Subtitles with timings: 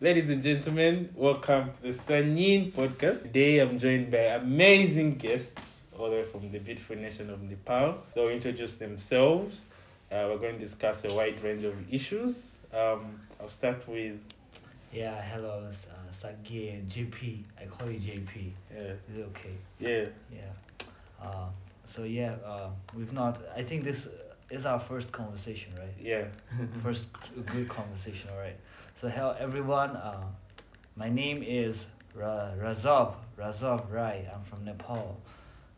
[0.00, 3.22] Ladies and gentlemen, welcome to the Sanyin podcast.
[3.22, 7.98] Today I'm joined by amazing guests all the way from the beautiful nation of Nepal.
[8.14, 9.66] They'll introduce themselves.
[10.10, 12.52] Uh, we're going to discuss a wide range of issues.
[12.72, 14.18] Um, I'll start with
[14.92, 17.42] Yeah, hello, it's, uh, Sagi JP.
[17.60, 18.52] I call you JP.
[18.74, 18.80] yeah,
[19.12, 19.54] Is it okay?
[19.78, 20.40] yeah, Yeah.
[21.22, 21.48] Uh,
[21.84, 23.38] so yeah, uh, we've not.
[23.54, 24.08] I think this
[24.50, 25.94] is our first conversation, right?
[26.00, 26.24] yeah.
[26.82, 27.08] first
[27.46, 28.56] good conversation, all right.
[29.00, 29.96] So hello everyone.
[29.96, 30.26] Uh,
[30.94, 34.28] my name is Ra- Razov Razov Rai.
[34.30, 35.18] I'm from Nepal,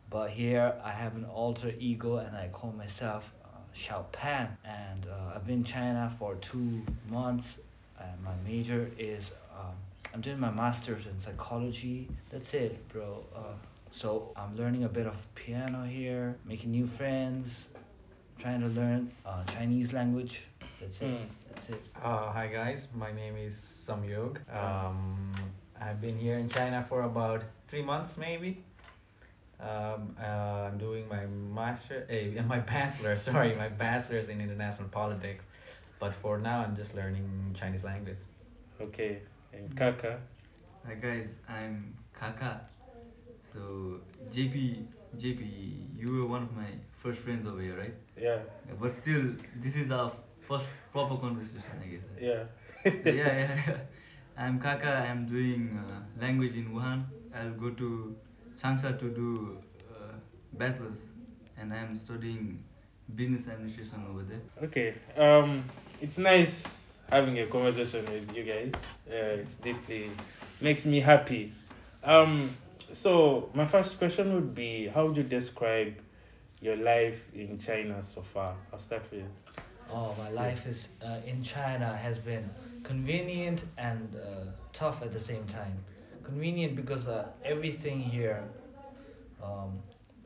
[0.09, 4.57] but here I have an alter ego and I call myself uh, Xiao Pan.
[4.65, 7.59] And uh, I've been in China for two months.
[7.97, 9.71] And my major is um,
[10.13, 12.09] I'm doing my master's in psychology.
[12.29, 13.23] That's it, bro.
[13.33, 13.53] Uh,
[13.93, 17.69] so I'm learning a bit of piano here, making new friends,
[18.37, 20.41] trying to learn uh, Chinese language.
[20.81, 21.05] That's it.
[21.05, 21.25] Mm.
[21.53, 21.81] That's it.
[22.03, 23.53] Uh, hi guys, my name is
[23.87, 24.37] Samyog.
[24.53, 25.33] Um,
[25.79, 28.63] I've been here in China for about three months maybe.
[29.59, 35.45] Um, uh, I'm doing my master, eh, my bachelor, sorry, my bachelor's in international politics.
[35.99, 38.17] But for now, I'm just learning Chinese language.
[38.81, 39.19] Okay.
[39.53, 40.19] And Kaka.
[40.87, 42.61] Hi guys, I'm Kaka.
[43.53, 43.99] So
[44.33, 44.85] JP,
[45.17, 45.41] JP,
[45.95, 47.93] you were one of my first friends over here, right?
[48.17, 50.11] Yeah, Yeah, But still, this is our
[50.47, 52.01] first proper conversation, I guess.
[52.19, 52.43] yeah.
[52.85, 53.77] yeah, yeah, yeah.
[54.37, 55.07] I'm Kaka.
[55.09, 57.05] I'm doing uh, language in Wuhan.
[57.33, 58.15] I'll go to
[58.61, 59.57] Changsha to do
[59.89, 60.13] uh,
[60.53, 60.99] bachelor's,
[61.57, 62.63] and I'm studying
[63.15, 64.41] business administration over there.
[64.63, 64.93] Okay.
[65.17, 65.63] Um,
[66.01, 66.63] it's nice
[67.09, 68.71] having a conversation with you guys.
[69.07, 70.09] Uh, it's deeply
[70.61, 71.51] makes me happy.
[72.03, 72.49] Um,
[72.91, 75.95] so my first question would be, how would you describe
[76.61, 78.55] your life in China so far?
[78.71, 79.23] I'll start with.
[79.93, 82.49] Oh, my life is uh, in China has been
[82.83, 85.77] convenient and uh, tough at the same time.
[86.23, 88.43] Convenient because uh, everything here,
[89.43, 89.79] um,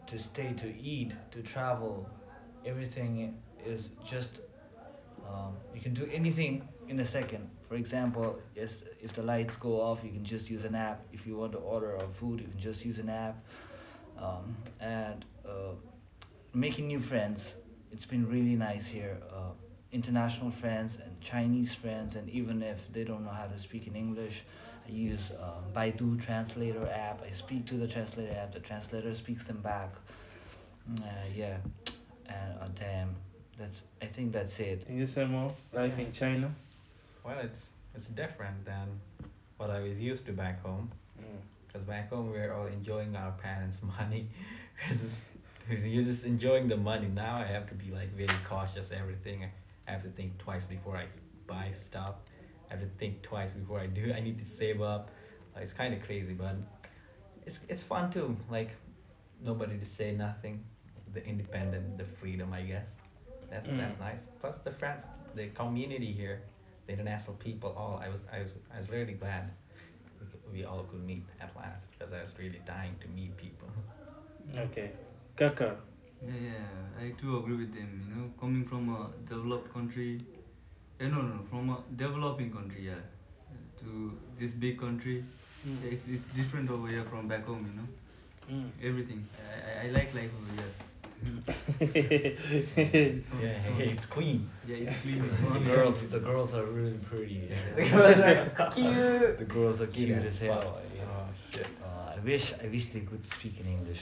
[0.06, 2.10] to stay, to eat, to travel,
[2.66, 4.40] everything is just.
[5.28, 7.50] Um, you can do anything in a second.
[7.68, 11.02] For example, yes, if the lights go off, you can just use an app.
[11.12, 13.44] If you want to order a food, you can just use an app.
[14.18, 15.74] Um, and uh,
[16.54, 17.56] making new friends.
[17.92, 19.18] It's been really nice here.
[19.32, 19.52] Uh,
[20.02, 23.96] international friends and Chinese friends, and even if they don't know how to speak in
[23.96, 24.44] English,
[24.88, 27.18] I use uh, Baidu Translator app.
[27.30, 28.50] I speak to the translator app.
[28.54, 29.92] The translator speaks them back.
[30.90, 31.58] Mm, Uh, yeah,
[32.38, 33.10] and uh, damn,
[33.60, 33.78] that's.
[34.06, 34.78] I think that's it.
[34.88, 35.52] Can you say more?
[35.82, 36.48] Life in China.
[37.26, 37.62] Well, it's
[37.96, 38.88] it's different than
[39.60, 40.86] what I was used to back home.
[41.20, 41.42] Mm.
[41.66, 44.24] Because back home, we're all enjoying our parents' money.
[44.90, 45.24] It's just-
[45.94, 47.10] You're just enjoying the money.
[47.26, 48.88] Now I have to be like very cautious.
[49.04, 49.40] Everything
[49.88, 51.06] I have to think twice before I
[51.48, 52.16] buy stuff.
[52.70, 54.12] I have to think twice before I do.
[54.14, 55.10] I need to save up.
[55.56, 56.56] It's kind of crazy, but
[57.46, 58.36] it's it's fun too.
[58.52, 58.72] Like
[59.42, 60.64] nobody to say nothing.
[61.14, 62.88] The independent, the freedom, I guess.
[63.50, 63.78] That's Mm.
[63.78, 64.24] that's nice.
[64.42, 65.04] Plus the friends,
[65.36, 66.42] the community here,
[66.86, 67.74] the international people.
[67.78, 69.50] All I was I was I was really glad
[70.20, 73.70] we, we all could meet at last because I was really dying to meet people.
[74.56, 74.92] Okay.
[75.36, 75.78] Kaka.
[76.26, 77.90] Yeah, yeah, I too agree with them.
[78.10, 80.20] You know, coming from a developed country,
[81.00, 83.02] eh, no, no, no, from a developing country, yeah,
[83.80, 85.24] to this big country,
[85.66, 87.66] yeah, it's it's different over here from back home.
[87.70, 87.88] You know,
[88.50, 88.70] Mm.
[88.82, 89.28] everything.
[89.38, 90.72] I, I, I like life over here.
[91.26, 91.42] Mm.
[91.82, 93.82] It's fun, Yeah, it's fun.
[93.82, 94.50] it's clean.
[94.66, 95.24] Yeah, it's clean.
[95.26, 97.50] It's The girls, the girls are really pretty.
[97.76, 99.38] The girls are cute.
[99.40, 100.30] The girls are cute Yeah.
[100.32, 100.56] as hell.
[100.56, 100.78] Wow.
[100.96, 101.12] you know.
[101.12, 101.68] Oh shit.
[101.84, 104.02] Uh, I wish, I wish they could speak in English.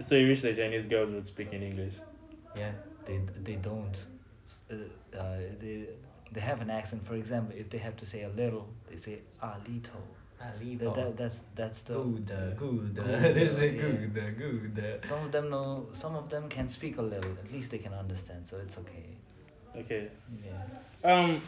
[0.00, 1.94] So you wish the Chinese girls would speak in English?
[2.56, 2.72] Yeah.
[3.06, 3.96] they they don't
[4.46, 4.74] S- uh,
[5.18, 5.86] uh, they
[6.32, 9.18] they have an accent for example if they have to say a little they say
[9.42, 10.04] a little
[10.78, 13.80] that, that, that's that's the Good, uh, good, uh, Good, this is yeah.
[13.82, 15.00] good, good.
[15.10, 17.92] some of them know some of them can speak a little at least they can
[17.92, 19.06] understand so it's okay
[19.76, 20.08] Okay.
[20.44, 21.40] yeah Um,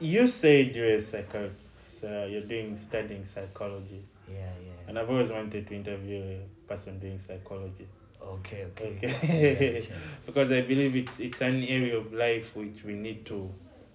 [0.00, 1.50] you said you're a psycho,
[1.98, 6.98] so you're doing studying psychology, yeah yeah and I've always wanted to interview a person
[6.98, 7.86] doing psychology
[8.22, 9.86] okay okay Okay.
[9.88, 9.96] Yeah,
[10.26, 13.50] because I believe it's it's an area of life which we need to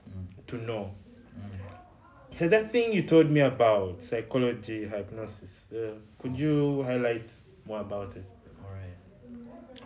[0.07, 0.91] Mm, to know.
[1.35, 2.37] mm.
[2.37, 7.31] So that thing you told me about psychology hypnosis, uh, could you highlight
[7.65, 8.25] more about it?
[8.63, 8.71] All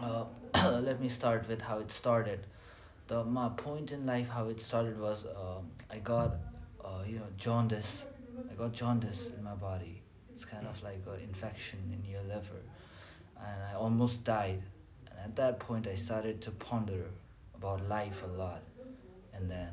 [0.03, 0.25] right.
[0.53, 2.39] Uh, let me start with how it started.
[3.07, 6.33] The my point in life, how it started was um, I got,
[6.83, 8.03] uh, you know, jaundice.
[8.51, 9.98] I got jaundice in my body.
[10.39, 12.61] It's kind of like an infection in your liver,
[13.37, 14.61] and I almost died.
[15.11, 17.03] And at that point, I started to ponder
[17.55, 18.61] about life a lot,
[19.33, 19.67] and then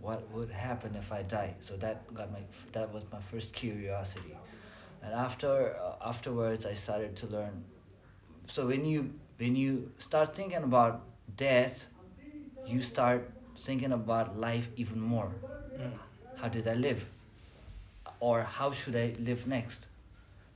[0.00, 1.52] what would happen if I die.
[1.60, 2.40] So that got my
[2.72, 4.38] that was my first curiosity,
[5.02, 7.62] and after uh, afterwards I started to learn.
[8.46, 11.02] So when you when you start thinking about
[11.36, 11.88] death,
[12.66, 15.32] you start thinking about life even more.
[15.78, 15.92] Mm.
[16.36, 17.04] How did I live?
[18.20, 19.86] Or how should I live next?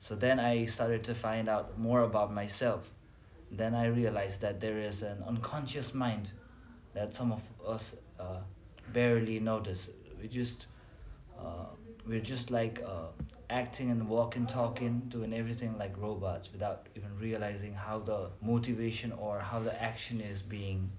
[0.01, 2.91] So then I started to find out more about myself.
[3.51, 6.31] Then I realized that there is an unconscious mind
[6.95, 8.41] that some of us uh,
[8.93, 9.89] barely notice.
[10.21, 10.67] We just
[11.39, 11.67] uh,
[12.07, 13.09] we're just like uh,
[13.51, 19.41] acting and walking, talking, doing everything like robots without even realizing how the motivation or
[19.41, 20.91] how the action is being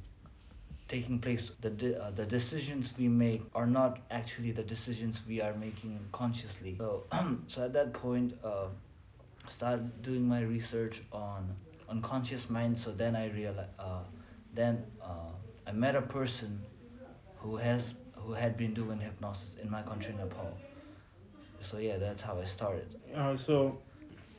[0.88, 1.52] taking place.
[1.62, 6.00] The de- uh, the decisions we make are not actually the decisions we are making
[6.12, 6.76] consciously.
[6.78, 7.06] So
[7.48, 8.68] so at that point, uh,
[9.52, 11.56] started doing my research on
[11.90, 12.78] unconscious mind.
[12.80, 14.04] So then I realized, uh,
[14.54, 15.34] then uh,
[15.68, 16.62] I met a person
[17.38, 20.58] who has who had been doing hypnosis in my country, Nepal.
[21.62, 22.88] So yeah, that's how I started.
[23.16, 23.80] Uh, so,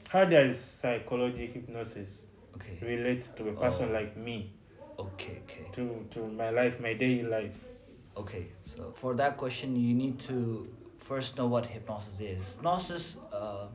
[0.09, 2.23] how does psychology hypnosis
[2.57, 2.79] Okay.
[2.83, 3.93] relate to a person Oh.
[3.93, 4.53] like me,
[4.99, 5.43] Okay.
[5.45, 5.67] Okay.
[5.73, 7.59] to to my life, my daily life?
[8.17, 10.69] Okay, so for that question, you need to
[10.99, 12.53] first know what hypnosis is.
[12.53, 13.67] Hypnosis uh,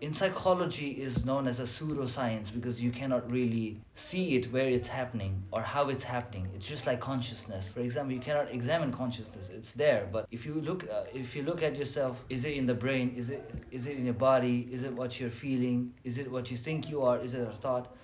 [0.00, 4.88] in psychology is known as a pseudoscience because you cannot really see it where it's
[4.88, 6.48] happening or how it's happening.
[6.54, 7.72] It's just like consciousness.
[7.72, 10.08] For example, you cannot examine consciousness; it's there.
[10.12, 13.14] But if you look, uh, if you look at yourself, is it in the brain?
[13.16, 14.68] Is it is it in your body?
[14.70, 15.92] Is it what you're feeling?
[16.04, 17.18] Is it what you think you are?
[17.18, 17.94] Is it a thought?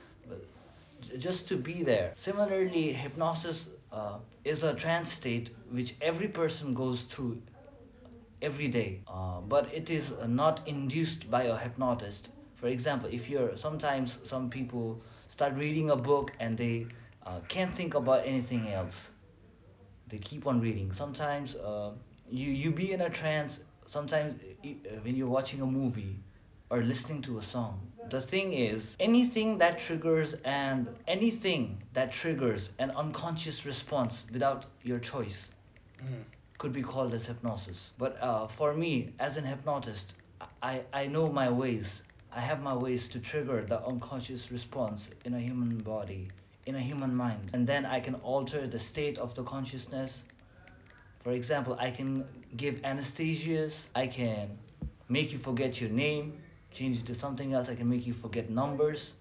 [1.19, 2.13] Just to be there.
[2.17, 7.43] Similarly, hypnosis uh, is a trance state which every person goes through
[8.43, 12.31] every day, uh, but it is uh, not induced by a hypnotist.
[12.55, 16.89] For example, if you're sometimes some people start reading a book and they
[17.27, 19.11] uh, can't think about anything else.
[20.09, 20.93] They keep on reading.
[20.93, 21.93] Sometimes uh,
[22.31, 23.61] you you be in a trance.
[23.87, 24.35] Sometimes
[24.65, 24.69] uh,
[25.03, 26.21] when you're watching a movie
[26.71, 27.81] or listening to a song.
[28.09, 34.99] The thing is, anything that triggers and anything that triggers an unconscious response without your
[34.99, 35.49] choice
[36.03, 36.25] Mm.
[36.63, 37.91] Could be called as hypnosis.
[37.99, 40.15] But uh, for me, as an hypnotist,
[40.63, 42.03] I, I know my ways.
[42.31, 46.29] I have my ways to trigger the unconscious response in a human body,
[46.67, 47.51] in a human mind.
[47.53, 50.23] And then I can alter the state of the consciousness.
[51.25, 52.25] For example, I can
[52.57, 54.57] give anesthesias, I can
[55.09, 56.39] make you forget your name,
[56.71, 59.15] change it to something else, I can make you forget numbers.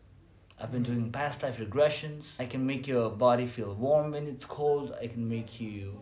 [0.60, 2.24] I've been doing past life regressions.
[2.38, 4.94] I can make your body feel warm when it's cold.
[5.02, 6.00] I can make you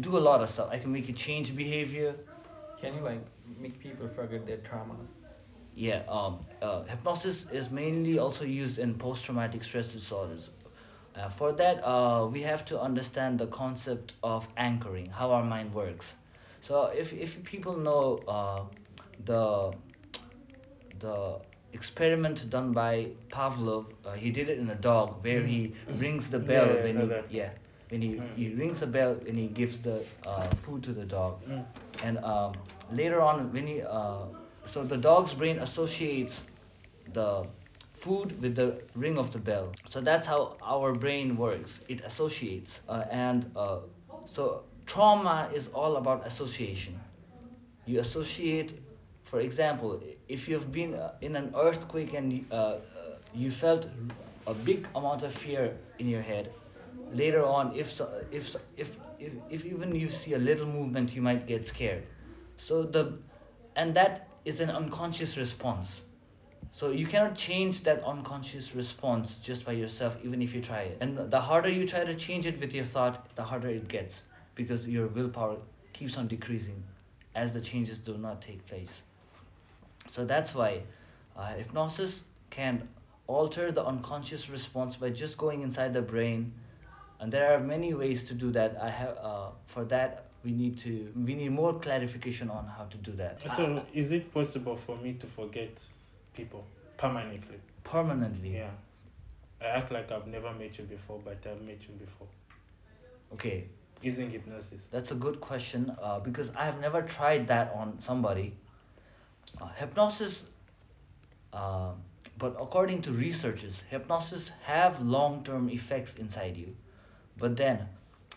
[0.00, 0.68] do a lot of stuff.
[0.70, 2.14] I can make you change behavior.
[2.80, 3.24] Can you like
[3.58, 5.06] make people forget their traumas?
[5.74, 10.50] Yeah, um, uh, hypnosis is mainly also used in post traumatic stress disorders.
[11.14, 15.72] Uh, for that, uh, we have to understand the concept of anchoring, how our mind
[15.72, 16.14] works.
[16.60, 18.62] So, if, if people know uh,
[19.24, 19.72] the,
[20.98, 21.38] the
[21.72, 26.38] experiment done by Pavlov, uh, he did it in a dog where he rings the
[26.38, 27.00] bell Yeah, yeah, when
[27.30, 27.50] he, yeah,
[27.90, 28.34] when he, Mm.
[28.36, 31.64] he rings the bell and he gives the uh, food to the dog Mm.
[32.04, 32.52] and um,
[32.92, 34.24] later on when he uh,
[34.64, 36.42] so the dog's brain associates
[37.12, 37.46] the
[38.04, 42.80] food with the ring of the bell so that's how our brain works it associates
[42.88, 43.78] uh, and uh,
[44.26, 46.98] so trauma is all about association
[47.86, 48.70] you associate
[49.24, 52.74] for example if you've been uh, in an earthquake and uh,
[53.34, 53.86] you felt
[54.46, 56.52] a big amount of fear in your head
[57.12, 61.46] later on if if, if if if even you see a little movement you might
[61.46, 62.04] get scared.
[62.56, 63.18] So the
[63.74, 66.02] and that is an unconscious response.
[66.72, 70.98] So you cannot change that unconscious response just by yourself even if you try it.
[71.00, 74.22] And the harder you try to change it with your thought the harder it gets
[74.54, 75.56] because your willpower
[75.92, 76.82] keeps on decreasing
[77.34, 79.02] as the changes do not take place.
[80.08, 80.82] So that's why
[81.36, 82.88] uh, hypnosis can
[83.26, 86.52] alter the unconscious response by just going inside the brain
[87.20, 90.76] and there are many ways to do that i have uh, for that we need
[90.78, 94.96] to we need more clarification on how to do that So, is it possible for
[94.96, 95.70] me to forget
[96.34, 96.64] people
[96.96, 97.58] permanently?
[97.84, 98.70] permanently Yeah.
[99.60, 102.28] I act like I've never met you before, but I've met you before.
[103.32, 103.64] okay
[104.02, 104.82] Using hypnosis.
[104.90, 108.52] That's a good question uh, because I have never tried that on somebody.
[109.60, 110.44] Uh, hypnosis,
[111.54, 111.92] uh,
[112.38, 116.76] but according to researchers, hypnosis have long term effects inside you.
[117.38, 117.86] But then,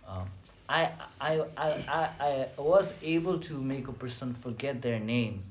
[0.08, 0.26] uh,
[0.68, 2.10] I, I, I, I,
[2.58, 5.44] I was able to make a person forget their name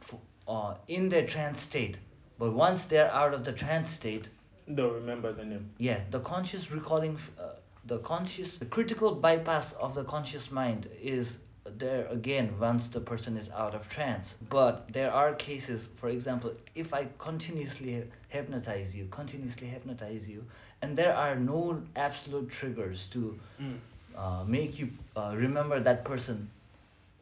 [0.00, 0.14] f-
[0.48, 1.98] uh, in their trance state.
[2.38, 4.28] But once they're out of the trance state,
[4.74, 5.70] Don't remember the name.
[5.78, 7.54] yeah, the conscious recalling uh,
[7.86, 11.38] the conscious the critical bypass of the conscious mind is
[11.78, 16.52] there again once the person is out of trance but there are cases for example
[16.74, 20.44] if i continuously hypnotize you continuously hypnotize you
[20.82, 23.78] and there are no absolute triggers to Mm.
[24.16, 26.48] uh, make you uh, remember that person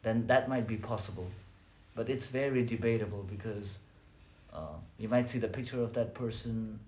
[0.03, 1.27] then that might be possible
[1.95, 3.77] but it's very debatable because
[4.53, 6.79] uh, you might see the picture of that person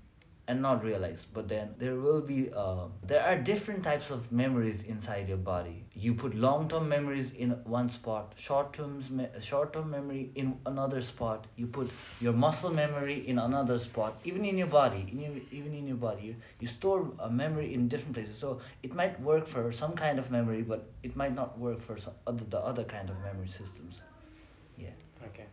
[0.47, 4.81] and not realize but then there will be uh, there are different types of memories
[4.83, 5.85] inside your body.
[5.93, 11.45] You put long-term memories in one spot short-term me- short-term memory in another spot.
[11.55, 15.73] You put your muscle memory in another spot even in your body in your, even
[15.73, 16.21] in your body.
[16.23, 18.37] You, you store a memory in different places.
[18.37, 21.97] So it might work for some kind of memory but it might not work for
[21.97, 24.01] some other the other kind of memory systems.
[24.77, 24.89] Yeah.
[25.27, 25.45] Okay.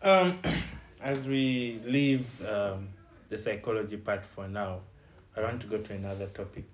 [0.00, 0.38] Um,
[1.00, 2.88] as we leave um,
[3.28, 4.80] the psychology part for now,
[5.36, 6.64] I want to go to another topic,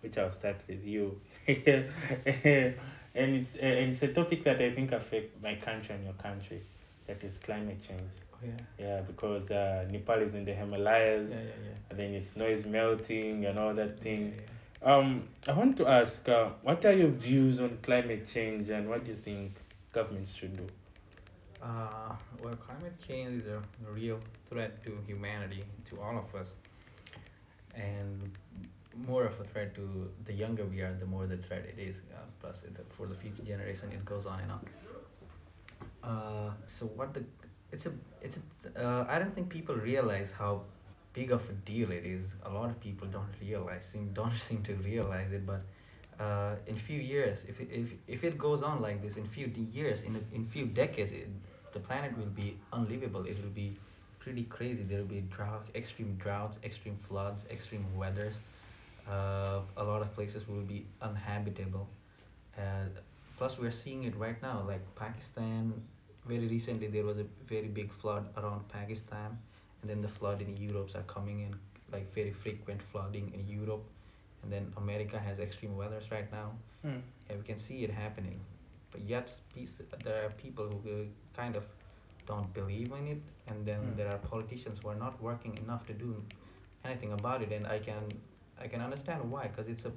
[0.00, 1.20] which I'll start with you.
[1.46, 2.74] and
[3.14, 6.62] it's and it's a topic that I think affect my country and your country,
[7.06, 8.12] that is climate change.
[8.32, 8.52] Oh, yeah.
[8.78, 11.74] Yeah, because uh, Nepal is in the Himalayas, Yeah, yeah, yeah.
[11.90, 14.34] and then its snow is melting and all that thing.
[14.36, 14.42] Yeah,
[14.88, 14.96] yeah.
[14.96, 19.04] Um, I want to ask, uh, what are your views on climate change, and what
[19.04, 19.56] do you think
[19.92, 20.66] governments should do?
[21.62, 23.60] Uh, well, climate change is a
[23.92, 26.54] real threat to humanity, to all of us,
[27.74, 28.30] and
[29.06, 31.96] more of a threat to the younger we are, the more the threat it is.
[32.12, 34.60] Uh, plus, it, for the future generation, it goes on and on.
[36.02, 37.22] Uh, so what the
[37.72, 38.36] it's a it's
[38.74, 40.62] a, uh, I don't think people realize how
[41.12, 42.30] big of a deal it is.
[42.44, 45.62] A lot of people don't realize seem don't seem to realize it, but
[46.18, 49.46] uh, in few years, if it, if if it goes on like this, in few
[49.72, 51.28] years, in a, in few decades, it,
[51.72, 53.24] the planet will be unlivable.
[53.26, 53.76] It will be
[54.18, 54.82] pretty crazy.
[54.82, 58.34] There will be drought, extreme droughts, extreme floods, extreme weathers.
[59.08, 61.88] Uh, a lot of places will be uninhabitable.
[62.56, 62.84] Uh,
[63.38, 64.62] plus, we are seeing it right now.
[64.66, 65.72] Like Pakistan,
[66.26, 69.38] very recently there was a very big flood around Pakistan,
[69.80, 71.54] and then the flood in Europe are coming in,
[71.92, 73.84] like very frequent flooding in Europe,
[74.42, 76.52] and then America has extreme weathers right now.
[76.82, 77.00] Hmm.
[77.28, 78.38] Yeah, we can see it happening,
[78.90, 79.30] but yet
[80.04, 81.04] there are people who uh,
[81.36, 81.64] kind of
[82.26, 83.96] don't believe in it, and then Mm.
[83.96, 86.10] there are politicians who are not working enough to do
[86.84, 88.02] anything about it, and I can
[88.64, 89.92] I can understand why, because it's a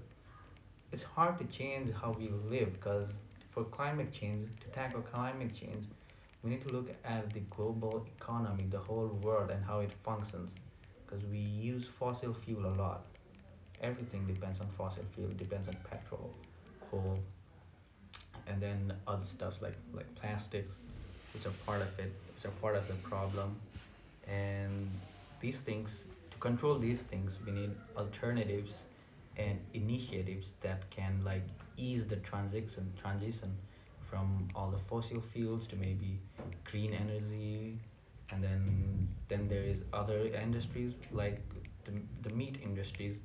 [0.91, 3.09] it's hard to change how we live, because
[3.51, 5.85] for climate change to tackle climate change,
[6.43, 10.51] we need to look at the global economy, the whole world, and how it functions,
[11.05, 13.01] because we use fossil fuel a lot.
[13.81, 15.29] Everything depends on fossil fuel.
[15.37, 16.33] Depends on petrol,
[16.89, 17.19] coal,
[18.47, 20.75] and then other stuff like like plastics,
[21.33, 23.55] which are part of it, which are part of the problem.
[24.27, 24.89] And
[25.41, 28.73] these things, to control these things, we need alternatives
[29.37, 31.43] and initiatives that can like
[31.77, 33.51] ease the transition transition
[34.09, 36.19] from all the fossil fuels to maybe
[36.63, 37.79] green energy
[38.31, 41.41] and then then there is other industries like
[41.85, 41.91] the,
[42.27, 43.17] the meat industries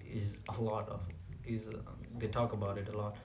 [0.00, 1.00] is a lot of
[1.46, 1.78] is uh,
[2.18, 3.16] they talk about it a lot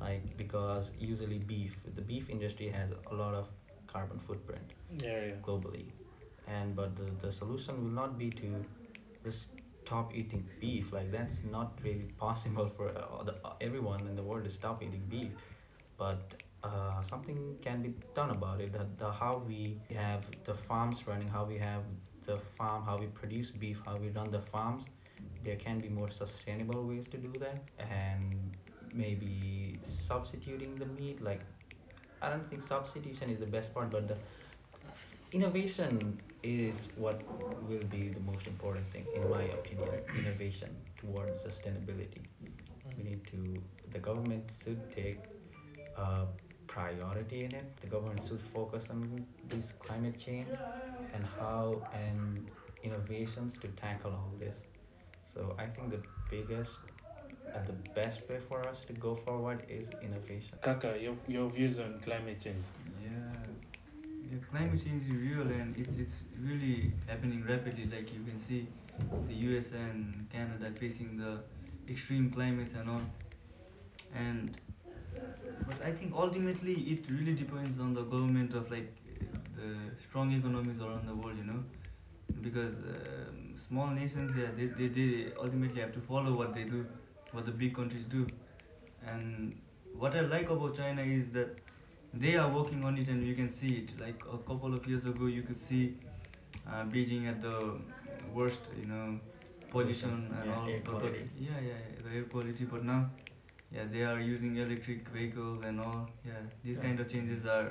[0.00, 3.48] like because usually beef the beef industry has a lot of
[3.86, 5.34] carbon footprint Yeah, yeah.
[5.46, 5.86] globally.
[6.46, 8.64] And but the, the solution will not be to
[9.24, 9.50] just
[9.84, 10.92] stop eating beef.
[10.92, 14.82] Like that's not really possible for uh, the, uh, everyone in the world to stop
[14.82, 15.32] eating beef.
[15.98, 18.72] But uh, something can be done about it.
[18.72, 21.82] The, the how we have the farms running how we have
[22.26, 24.84] the farm how we produce beef how we run the farms
[25.42, 27.60] there can be more sustainable ways to do that.
[27.78, 28.56] And
[28.94, 29.74] maybe
[30.08, 31.40] substituting the meat like
[32.22, 34.16] i don't think substitution is the best part but the
[35.32, 37.22] innovation is what
[37.68, 40.68] will be the most important thing in my opinion innovation
[41.00, 42.22] towards sustainability.
[42.42, 42.98] Hmm.
[42.98, 43.54] We need to
[43.92, 45.18] the government should take
[45.96, 46.26] a
[46.66, 47.64] priority in it.
[47.80, 50.48] The government should focus on this climate change
[51.14, 52.48] and how and
[52.82, 54.56] innovations to tackle all this.
[55.34, 56.72] So i think the biggest
[57.54, 61.78] and the best way for us to go forward is innovation Kaka, your, your views
[61.78, 62.64] on climate change.
[63.02, 63.10] Yeah,
[64.30, 67.86] yeah, climate change is real and it's it's really happening rapidly.
[67.94, 68.68] Like you can see,
[69.28, 71.40] the US and Canada facing the
[71.88, 73.06] extreme climates and all.
[74.14, 74.56] And
[75.66, 78.92] but I think ultimately it really depends on the government of like
[79.56, 79.74] the
[80.08, 81.62] strong economies around the world, you know,
[82.40, 86.86] because um, small nations, yeah, they, they they ultimately have to follow what they do,
[87.32, 88.26] what the big countries do,
[89.06, 89.56] and
[89.94, 91.60] what I like about China is that
[92.12, 93.92] they are working on it and you can see it.
[94.00, 95.96] Like a couple of years ago you could see
[96.68, 97.76] uh, beijing at the
[98.34, 99.20] worst you know
[99.68, 100.68] pollution and Yeah, all.
[100.68, 101.30] air but, but quality.
[101.38, 102.64] yeah yeah the air quality.
[102.64, 103.10] But now
[103.72, 106.08] yeah they are using electric vehicles and all.
[106.26, 106.32] Yeah
[106.64, 106.82] these Yeah.
[106.82, 107.70] kind of changes are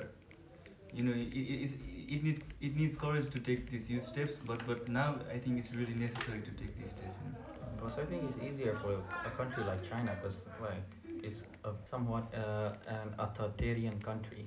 [0.92, 1.70] you know it, it,
[2.14, 4.32] it need it needs courage to take these huge steps.
[4.46, 7.49] But but now i think it's really necessary to take these steps you know?
[7.80, 8.92] Because I think it's easier for
[9.24, 10.84] a country like China, because like
[11.22, 14.46] it's a somewhat uh, an authoritarian country.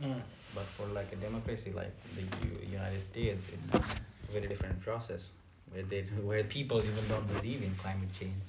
[0.00, 0.20] Mm.
[0.54, 5.28] But for like a democracy like the U- United States, it's a very different process
[5.72, 8.40] where they where people even don't believe in climate change.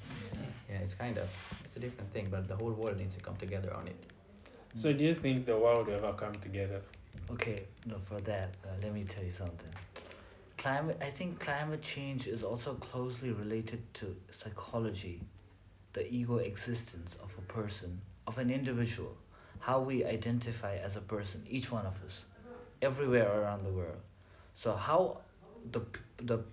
[0.69, 1.27] Yeah, it's kind of
[1.65, 3.99] it's a different thing, but the whole world needs to come together on it.
[4.75, 6.81] So do you think the world will ever come together?
[7.29, 9.73] Okay, no, for that, uh, let me tell you something.
[10.61, 15.19] Climate, I think climate change is also closely related to psychology,
[15.93, 19.17] the ego existence of a person, of an individual,
[19.57, 22.25] how we identify as a person, each one of us,
[22.79, 24.01] everywhere around the world.
[24.53, 25.21] So how
[25.71, 25.81] the
[26.17, 26.43] the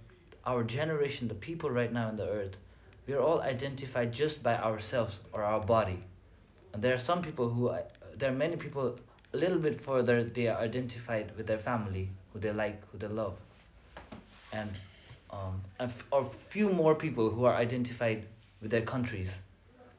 [0.47, 2.57] our generation, the people right now on the earth,
[3.07, 6.03] we are all identified just by ourselves or our body,
[6.73, 7.83] and there are some people who, uh,
[8.17, 8.99] there are many people
[9.35, 13.07] a little bit further they are identified with their family who they like who they
[13.07, 13.37] love
[14.53, 14.79] and
[15.31, 18.27] um a f- or few more people who are identified
[18.61, 19.31] with their countries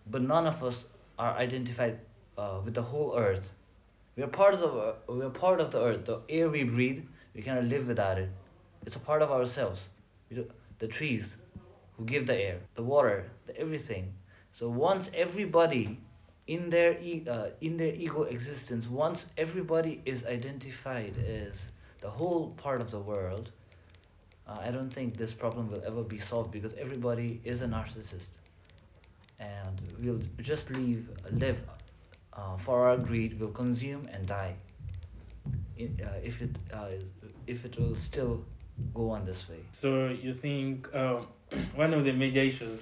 [0.07, 0.85] but none of us
[1.17, 1.99] are identified
[2.37, 3.53] uh, with the whole earth.
[4.15, 6.05] We are part of the uh, we are part of the earth.
[6.05, 7.03] The air we breathe
[7.35, 8.29] we cannot live without it.
[8.85, 9.81] It's a part of ourselves.
[10.79, 11.35] The trees
[11.97, 14.13] who give the air the water the everything.
[14.53, 15.99] So once everybody
[16.47, 21.65] in their e- uh, in their ego existence once everybody is identified as
[22.01, 23.51] the whole part of the world
[24.49, 28.31] uh, i don't think this problem will ever be solved because everybody is a narcissist.
[29.39, 31.03] And we'll just leave
[31.43, 31.59] live
[32.33, 34.55] uh, for our greed We'll consume and die.
[35.83, 36.89] I- uh, if it uh,
[37.47, 38.33] if it will still
[38.93, 39.61] go on this way.
[39.71, 41.27] So you think um,
[41.83, 42.81] one of the major issues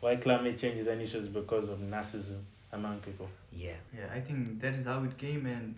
[0.00, 3.28] why climate change is an issue is because of narcissism among people.
[3.64, 3.72] yeah.
[3.98, 5.74] Yeah i think that is how it came and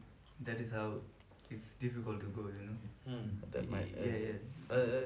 [0.50, 0.88] that is how
[1.54, 2.76] it's difficult to go you know?
[3.16, 3.28] Mm.
[3.52, 4.18] That might, uh, yeah.
[4.26, 5.04] yeah Uh,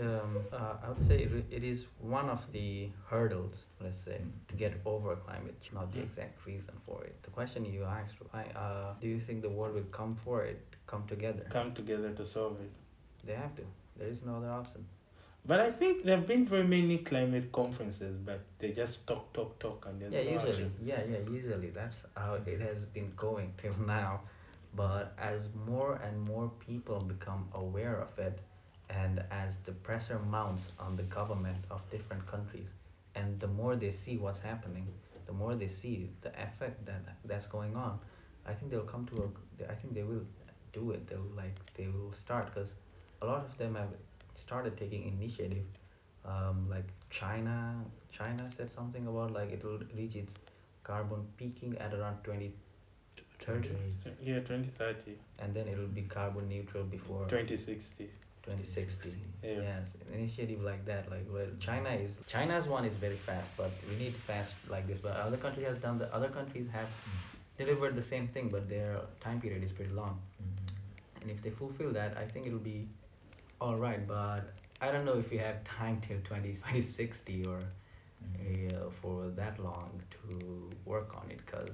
[0.00, 4.54] um, uh, I would say it, it is one of the hurdles, let's say, to
[4.54, 6.04] get over climate change, not the Mm.
[6.04, 7.14] exact reason for it.
[7.22, 10.60] The question you asked, why, uh, do you think the world will come for it,
[10.86, 11.44] come together?
[11.50, 12.70] Come together to solve it.
[13.26, 13.62] They have to.
[13.98, 14.84] There is no other option.
[15.46, 19.58] But I think there have been very many climate conferences, but they just talk, talk,
[19.58, 20.52] talk, and there's yeah, no usually.
[20.52, 20.72] action.
[20.84, 24.20] Yeah, yeah, usually that's how it has been going till now.
[24.74, 28.38] But as more and more people become aware of it,
[28.90, 32.68] and as the pressure mounts on the government of different countries,
[33.14, 34.86] and the more they see what's happening,
[35.26, 37.98] the more they see the effect that that's going on,
[38.46, 39.70] I think they'll come to a.
[39.72, 40.24] I think they will
[40.72, 41.06] do it.
[41.08, 42.68] They'll like they will start because
[43.22, 43.88] a lot of them have
[44.36, 45.64] started taking initiative.
[46.24, 50.34] Um, like China, China said something about like it will reach its
[50.82, 53.68] carbon peaking at around 2030
[54.22, 58.10] Yeah, 2030, and then it will be carbon neutral before 2060.
[58.42, 59.50] 2060 Yeah.
[59.68, 63.70] yes an initiative like that like well china is china's one is very fast but
[63.88, 65.00] we need fast like this.
[65.00, 66.88] But other country has done the other countries have
[67.58, 70.18] delivered the same thing but their time period is pretty long.
[71.20, 72.88] And if they fulfill that i think it'll be
[73.60, 74.42] all right but
[74.80, 79.90] i don't know if we have time till 20, 2060 or uh, for that long
[80.16, 81.68] to work on it because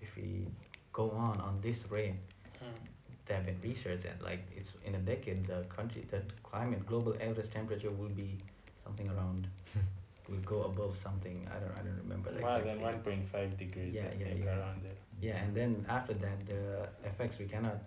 [0.00, 0.46] if we
[0.92, 2.14] go on on this rate
[2.62, 2.93] Mm.
[3.26, 7.14] There have been research and like it's in a decade the country the climate global
[7.20, 8.36] average temperature will be
[8.84, 9.46] something around
[10.28, 13.94] will go above something i don't i don't remember the More exact than 1.5 degrees,
[13.94, 14.58] Yeah, yeah, yeah.
[14.58, 14.98] around there.
[15.20, 17.78] yeah and then after that the effects we cannot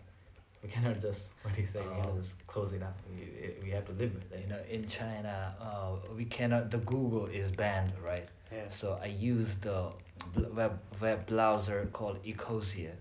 [0.64, 2.02] we cannot just what do you say we Oh.
[2.02, 4.88] cannot just close it up we, we have to live with it you know in
[4.88, 8.70] china uh, we cannot the google is banned right Yeah.
[8.80, 9.80] So I use the
[10.60, 12.94] web web browser called Ecosia.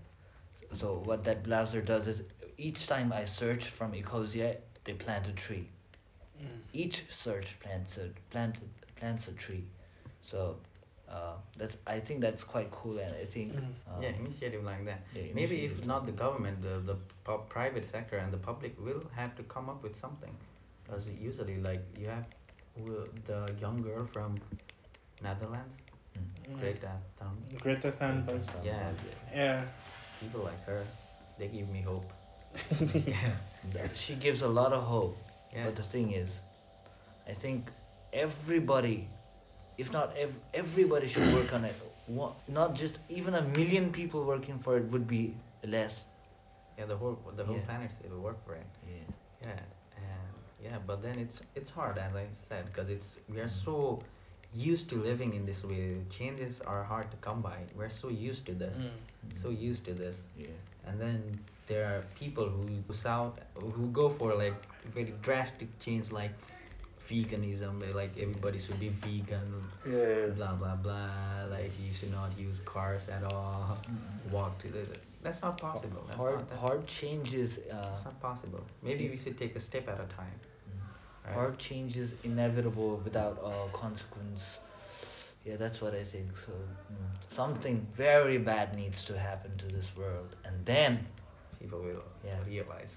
[0.73, 2.23] So what that browser does is
[2.57, 5.67] each time I search from Ecosia, they plant a tree.
[6.41, 6.47] Mm.
[6.73, 8.57] Each search plants a plant
[8.95, 9.63] plants a tree.
[10.21, 10.57] So
[11.09, 13.63] uh, that's I think that's quite cool, and I think Mm.
[13.89, 17.85] um, yeah initiative like that yeah, maybe if not the government the, the pu- private
[17.89, 20.33] sector and the public will have to come up with something
[20.83, 22.25] because usually like you have
[23.25, 24.35] the young girl from
[25.23, 25.73] netherlands
[26.17, 26.59] Mm.
[26.59, 28.45] greta thun Greta Thunberg.
[28.47, 28.65] that.
[28.65, 28.91] yeah
[29.35, 29.61] Yeah.
[30.19, 30.83] People like her
[31.37, 32.11] they give me hope
[33.07, 33.33] yeah
[33.93, 35.17] she gives a lot of hope.
[35.53, 36.29] yeah But the thing is,
[37.27, 37.69] I think
[38.13, 39.07] everybody,
[39.77, 41.75] if not ev- everybody, should work on it.
[42.07, 45.21] One, not just even a million people working for it would be
[45.75, 46.05] less.
[46.79, 47.67] yeah the whole the whole Yeah.
[47.69, 49.07] planet will work for it Yeah.
[49.47, 49.61] yeah
[49.97, 50.33] and
[50.65, 53.75] Yeah, but then it's it's hard as I said because it's we are so
[54.57, 55.97] used to living in this way.
[56.09, 57.57] Changes are hard to come by.
[57.75, 59.41] We're so used to this, Mm.
[59.43, 60.47] so used to this, Yeah.
[60.87, 63.39] and then there are people who who out
[63.75, 64.55] who go for like
[64.95, 66.33] very drastic change like
[67.09, 67.73] veganism.
[67.95, 69.47] Like everybody should be vegan,
[69.85, 70.27] Yeah.
[70.37, 71.45] blah blah blah.
[71.49, 73.77] Like you should not use cars at all.
[74.31, 74.83] Walk to the.
[75.23, 76.03] That's not possible.
[76.05, 77.57] That's hard not, that's, hard changes.
[77.57, 78.63] Uh, that's not possible.
[78.81, 80.39] Maybe we should take a step at a time.
[81.27, 81.35] Right?
[81.35, 84.43] hard change is inevitable without uh, consequence.
[85.45, 86.29] Yeah, that's what I think.
[86.45, 91.05] So mm, something very bad needs to happen to this world, and then
[91.59, 92.39] people will Yeah.
[92.47, 92.95] realize.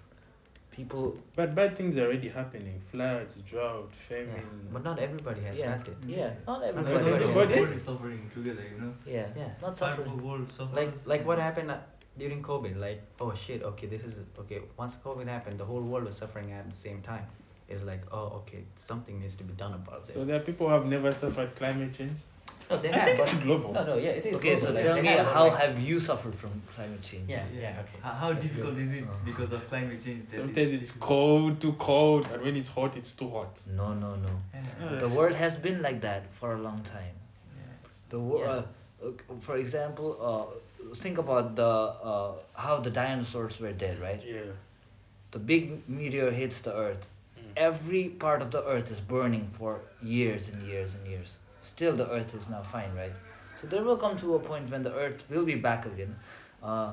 [0.81, 1.19] people.
[1.37, 2.81] But bad things are already happening.
[2.93, 4.09] Floods, drought, Yeah.
[4.09, 4.69] famine.
[4.73, 5.97] But not everybody has Yeah, felt it.
[6.07, 6.95] yeah, not But everybody.
[6.95, 8.93] Everybody- the everybody- world is suffering together, you know.
[9.05, 9.49] Yeah, Yeah.
[9.64, 10.23] not Part of suffering.
[10.27, 10.75] world.
[10.81, 11.79] Like like what happened uh,
[12.23, 12.79] during COVID?
[12.87, 14.14] Like oh shit, okay, this is
[14.45, 14.61] okay.
[14.83, 17.27] Once COVID happened, the whole world was suffering at the same time.
[17.70, 20.14] It's like oh okay, something needs to be done about this.
[20.14, 22.18] So there are people who have never suffered climate change.
[22.70, 23.72] no, they I have, think but it's global.
[23.76, 24.37] no, no, yeah, it is.
[24.37, 27.28] Okay, so like, tell they me, have, how like- have you suffered from climate change?
[27.35, 27.98] Yeah, yeah, okay.
[28.06, 28.85] How, how difficult good.
[28.87, 29.24] is it Uh-huh.
[29.30, 30.22] because of climate change?
[30.40, 33.52] Sometimes it's it's cold, too cold, and when it's hot, it's too hot.
[33.80, 34.33] No, no, no.
[34.54, 34.98] Yeah.
[35.04, 37.16] The world has been like that for a long time.
[37.61, 37.62] Yeah.
[38.14, 38.64] The world,
[39.02, 39.09] Yeah.
[39.09, 41.72] uh, for example, uh, think about the
[42.12, 42.33] uh,
[42.66, 44.22] how the dinosaurs were dead, right?
[44.35, 44.50] Yeah.
[45.38, 47.04] The big meteor hits the Earth.
[47.56, 51.36] Every part of the Earth is burning for years and years and years.
[51.62, 53.12] Still, the Earth is now fine, right?
[53.60, 56.16] So there will come to a point when the Earth will be back again.
[56.62, 56.92] Uh,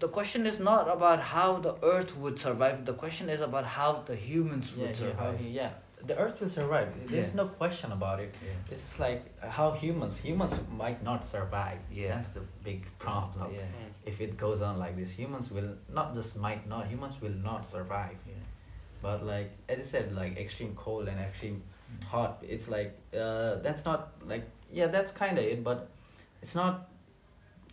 [0.00, 2.84] the question is not about how the Earth would survive.
[2.84, 5.38] The question is about how the humans would yeah, survive.
[5.38, 5.70] he- yeah,
[6.06, 6.88] the Earth will survive.
[7.08, 7.34] There's Yeah.
[7.42, 8.34] no question about it.
[8.44, 8.74] Yeah.
[8.74, 11.78] It's like how humans humans might not survive.
[11.92, 12.08] Yeah.
[12.16, 13.52] That's the big problem.
[13.54, 13.66] Yeah.
[14.04, 17.68] If it goes on like this, humans will not just might not humans will not
[17.68, 18.16] survive.
[18.26, 18.34] Yeah.
[19.02, 21.62] But like as I said, like extreme cold and extreme
[22.06, 25.88] hot, it's like uh, that's not like yeah, that's kind of it, but
[26.40, 26.88] it's not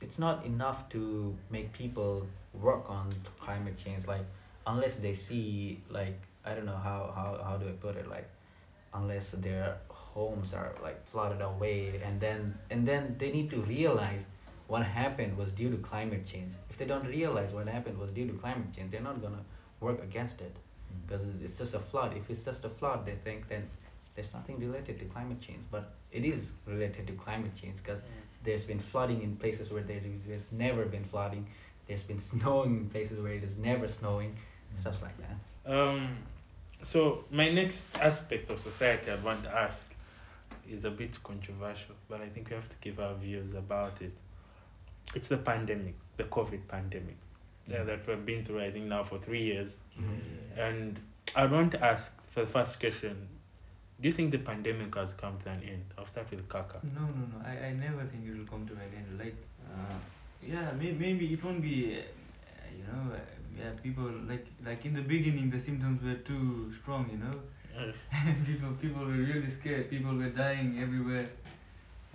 [0.01, 4.07] it's not enough to make people work on climate change.
[4.07, 4.25] Like
[4.65, 8.29] unless they see like I don't know how how how do I put it like
[8.93, 14.23] unless their homes are like flooded away and then and then they need to realize
[14.67, 18.27] what happened was due to climate change if they don't realize what happened was due
[18.27, 19.43] to climate change they're not gonna
[19.79, 20.55] work against it
[21.05, 22.15] because it's just a flood.
[22.15, 23.69] If it's just a flood they think then
[24.15, 25.59] there's nothing related to climate change.
[25.71, 27.99] But it is related to climate change because
[28.43, 31.47] there's been flooding in places where there is, there's never been flooding.
[31.87, 34.35] There's been snowing in places where it is never snowing.
[34.81, 35.71] Stuff like that.
[35.71, 36.17] Um,
[36.83, 39.83] so my next aspect of society I want to ask
[40.69, 44.13] is a bit controversial, but I think we have to give our views about it.
[45.15, 47.17] It's the pandemic, the COVID pandemic,
[47.69, 48.61] yeah, that we've been through.
[48.61, 49.77] I think now for three years,
[50.57, 50.99] and
[51.35, 53.27] I want to ask for the first question:
[54.01, 55.85] Do you think the pandemic has come to an end?
[55.97, 56.79] I'll start with Kaka.
[56.95, 57.45] No, no, no.
[57.45, 59.19] I, I never think it will come to an end.
[59.19, 59.93] Like, uh,
[60.45, 63.19] yeah, may, maybe it won't be, uh, you know, uh,
[63.57, 67.37] yeah, people like like in the beginning the symptoms were too strong, you know.
[67.77, 67.91] Uh,
[68.45, 69.89] people people were really scared.
[69.89, 71.29] People were dying everywhere,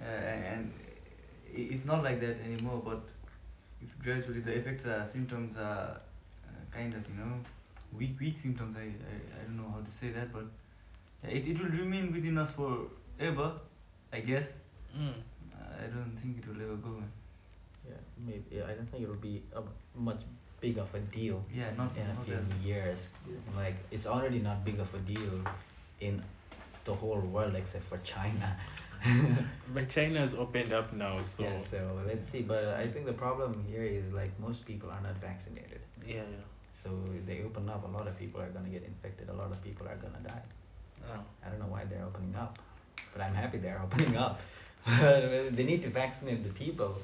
[0.00, 0.72] uh, and
[1.54, 2.82] it's not like that anymore.
[2.84, 3.02] But
[3.84, 6.00] it's gradually the effects are symptoms are
[6.48, 7.34] uh, kind of you know
[7.96, 8.76] weak weak symptoms.
[8.76, 10.44] I, I, I don't know how to say that, but
[11.22, 13.52] it it will remain within us forever,
[14.12, 14.46] I guess.
[14.96, 15.12] mm.
[15.84, 16.88] I don't think it will ever go.
[17.00, 17.10] man.
[17.88, 18.44] Yeah, maybe.
[18.50, 19.62] Yeah, I don't think it will be a
[19.94, 20.20] much
[20.60, 22.66] big of a deal Yeah, not in a not few that.
[22.66, 23.08] years.
[23.56, 25.40] Like it's already not big of a deal
[26.00, 26.22] in
[26.84, 28.56] the whole world except for China.
[29.74, 32.42] But China's opened up now, so yeah, so let's see.
[32.42, 35.80] But I think the problem here is like most people are not vaccinated.
[36.06, 36.22] yeah, yeah.
[36.82, 36.90] So
[37.26, 39.30] they open up, a lot of people are gonna get infected.
[39.30, 40.42] A lot of people are gonna die.
[41.10, 41.20] Oh.
[41.44, 42.58] I don't know why they're opening up,
[43.12, 44.40] but I'm happy they're opening up.
[44.86, 46.98] But they need to vaccinate the people,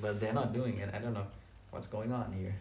[0.00, 0.90] but they're not doing it.
[0.94, 1.26] I don't know
[1.70, 2.54] what's going on here.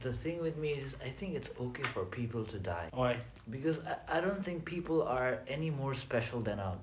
[0.00, 3.16] The thing with me is, I think it's okay for people to die Why?
[3.50, 6.78] because I, I don't think people are any more special than a,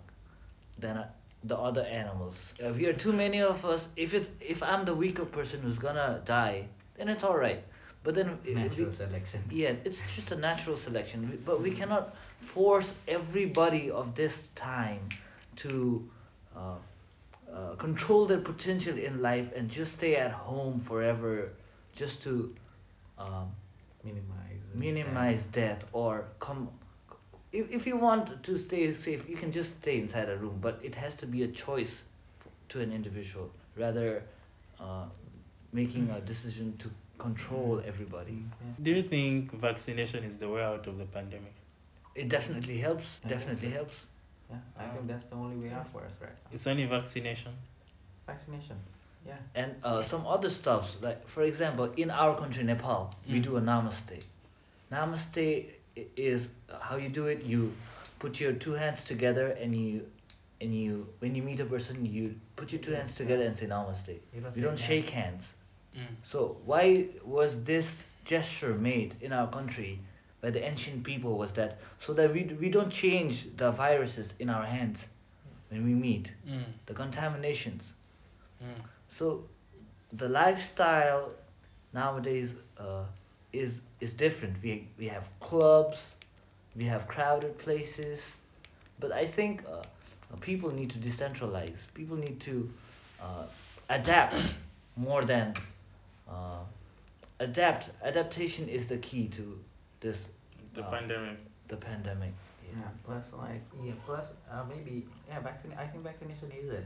[0.79, 1.03] than
[1.43, 2.35] the other animals.
[2.59, 5.79] If we are too many of us, if it if I'm the weaker person who's
[5.79, 7.63] gonna die, then it's all right.
[8.03, 9.43] But then if we- selection.
[9.51, 11.29] yeah, it's just a natural selection.
[11.29, 15.09] We- But we cannot force everybody of this time
[15.57, 16.09] to
[16.55, 16.75] uh,
[17.53, 21.49] uh, control their potential in life and just stay at home forever,
[21.95, 22.53] just to
[23.17, 23.51] um,
[24.03, 24.61] Minimize.
[24.73, 26.69] minimize death or come.
[27.59, 30.75] If, if you want to stay safe, you can just stay inside a room, but
[30.83, 31.93] it has to be a choice
[32.69, 33.49] to an individual
[33.83, 34.09] rather
[34.79, 35.05] uh,
[35.73, 38.37] making a decision to control everybody.
[38.81, 41.53] Do you think vaccination is the way out of the pandemic?
[42.15, 43.07] It definitely helps.
[43.25, 43.75] I Definitely so.
[43.79, 43.97] helps.
[44.51, 44.91] Yeah, I Ah.
[44.93, 46.49] think that's the only way out for us right now.
[46.55, 47.53] It's only vaccination.
[48.27, 48.77] Vaccination.
[49.27, 49.35] Yeah.
[49.55, 53.43] And uh, some other stuffs like for example in our country Nepal we Mm.
[53.49, 54.19] do a namaste.
[54.91, 55.65] Namaste i-
[56.15, 56.49] is
[56.81, 57.43] how you do it.
[57.43, 57.73] You
[58.19, 60.05] put your two hands together and you
[60.59, 63.67] and you when you meet a person you put your two hands together and say
[63.67, 64.15] namaste.
[64.33, 65.47] You don't, You don't shake hands.
[65.95, 66.15] Mm.
[66.23, 69.99] So why was this gesture made in our country
[70.41, 74.49] by the ancient people was that so that we we don't change the viruses in
[74.49, 75.05] our hands
[75.69, 76.63] when we meet Mm.
[76.85, 77.93] the contaminations.
[78.63, 78.81] Mm.
[79.11, 79.43] So
[80.13, 81.31] the lifestyle
[81.93, 83.03] nowadays uh,
[83.53, 84.55] is is different.
[84.63, 86.11] We we have clubs,
[86.75, 88.21] we have crowded places,
[88.99, 89.83] but I think uh,
[90.41, 91.79] people need to decentralize.
[91.93, 92.69] People need to
[93.21, 93.43] uh,
[93.89, 94.35] adapt
[94.95, 95.55] more than
[96.29, 96.59] uh,
[97.39, 97.89] adapt.
[98.03, 99.59] Adaptation is the key to
[99.99, 100.27] this
[100.75, 101.37] The Uh, pandemic.
[101.67, 102.33] the pandemic.
[102.69, 102.89] Yeah.
[103.05, 103.93] Plus, like, yeah.
[104.05, 105.39] Plus, uh, maybe, yeah.
[105.39, 105.73] Vaccine.
[105.83, 106.85] I think vaccination is it.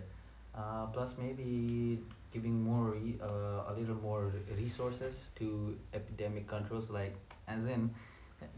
[0.55, 1.99] Uh, plus, maybe
[2.31, 6.89] giving more, re- uh, a little more resources to epidemic controls.
[6.89, 7.15] Like,
[7.47, 7.93] as in,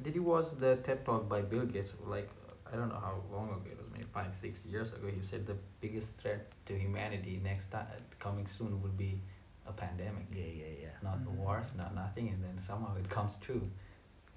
[0.02, 1.94] did you watch the TED talk by Bill Gates?
[2.06, 2.30] Like,
[2.72, 3.88] I don't know how long ago it was.
[3.94, 5.08] Maybe five, six years ago.
[5.14, 7.86] He said the biggest threat to humanity next time
[8.20, 9.22] coming soon will be
[9.68, 10.26] a pandemic.
[10.34, 10.90] Yeah, yeah, yeah.
[11.04, 11.36] not Mhm.
[11.38, 13.70] wars, not nothing, and then somehow it comes true.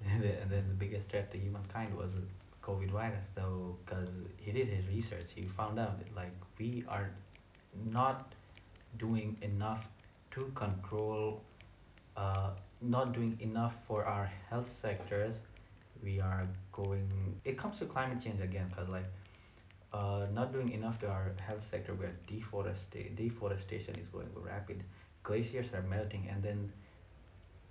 [0.05, 2.11] And then, the biggest threat to humankind was
[2.61, 7.09] COVID virus, though, because he did his research, he found out that like we are
[7.91, 8.31] not
[8.97, 9.87] doing enough
[10.31, 11.41] to control,
[12.15, 15.35] uh, not doing enough for our health sectors.
[16.03, 17.39] We are going.
[17.43, 19.05] It comes to climate change again, because like.
[19.93, 24.83] Uh, not doing enough to our health sector where deforestation deforestation is going rapid
[25.23, 26.71] glaciers are melting and then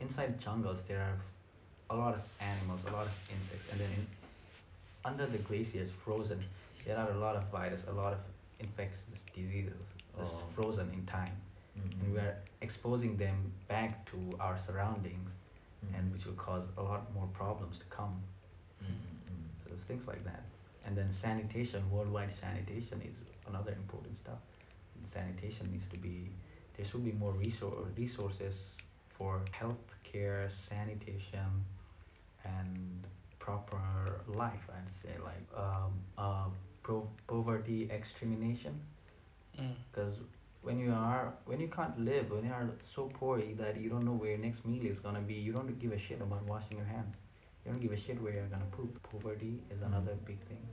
[0.01, 1.19] inside jungles there are
[1.91, 4.07] a lot of animals a lot of insects and then in,
[5.05, 6.43] under the glaciers frozen
[6.85, 8.19] there are a lot of virus a lot of
[8.61, 9.01] infectious
[9.35, 9.81] diseases
[10.19, 10.43] just Oh.
[10.55, 11.37] frozen in time
[11.79, 12.01] Mm-hmm.
[12.01, 15.31] and we are exposing them back to our surroundings
[15.85, 15.95] Mm-hmm.
[15.97, 18.17] and which will cause a lot more problems to come
[18.83, 19.69] Mm-hmm.
[19.69, 20.43] so things like that
[20.85, 23.15] and then sanitation worldwide sanitation is
[23.49, 24.39] another important stuff
[25.13, 26.29] sanitation needs to be
[26.77, 28.75] there should be more resor- resources
[29.17, 31.49] for health care sanitation
[32.45, 33.07] and
[33.39, 33.81] proper
[34.29, 36.49] life i'd say like um, uh,
[36.83, 38.75] pro- poverty extermination
[39.61, 39.75] Mm.
[39.91, 40.15] because
[40.63, 44.05] when you are when you can't live when you are so poor that you don't
[44.05, 46.77] know where your next meal is gonna be you don't give a shit about washing
[46.77, 47.15] your hands
[47.65, 50.65] you don't give a shit where you're gonna poop poverty is another big thing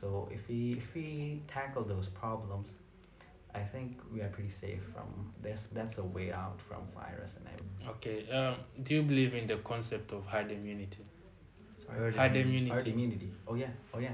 [0.00, 2.68] so if we if we tackle those problems
[3.54, 5.08] i think we are pretty safe from
[5.42, 8.28] there's that's a way out from virus and everything Okay.
[8.30, 11.04] Um, do you believe in the concept of herd immunity?
[11.88, 12.40] Herd Herd immunity.
[12.42, 12.70] immunity.
[12.74, 14.12] herd immunity oh yeah oh yeah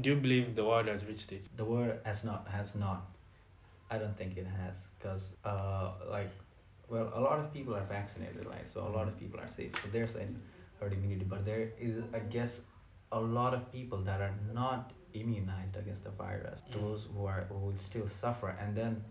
[0.00, 1.44] Do you believe the world has reached it?
[1.56, 3.06] the world has not has not.
[3.90, 6.30] I don't think it has because uh like
[6.88, 8.66] well a lot of people are vaccinated right?
[8.72, 9.72] So a lot of people are safe.
[9.82, 10.40] So there's an
[10.80, 12.52] herd immunity but there is i guess
[13.10, 16.60] a lot of people that are not immunized against the virus.
[16.60, 16.80] Mm.
[16.80, 18.50] those who are who will still suffer.
[18.60, 19.02] And then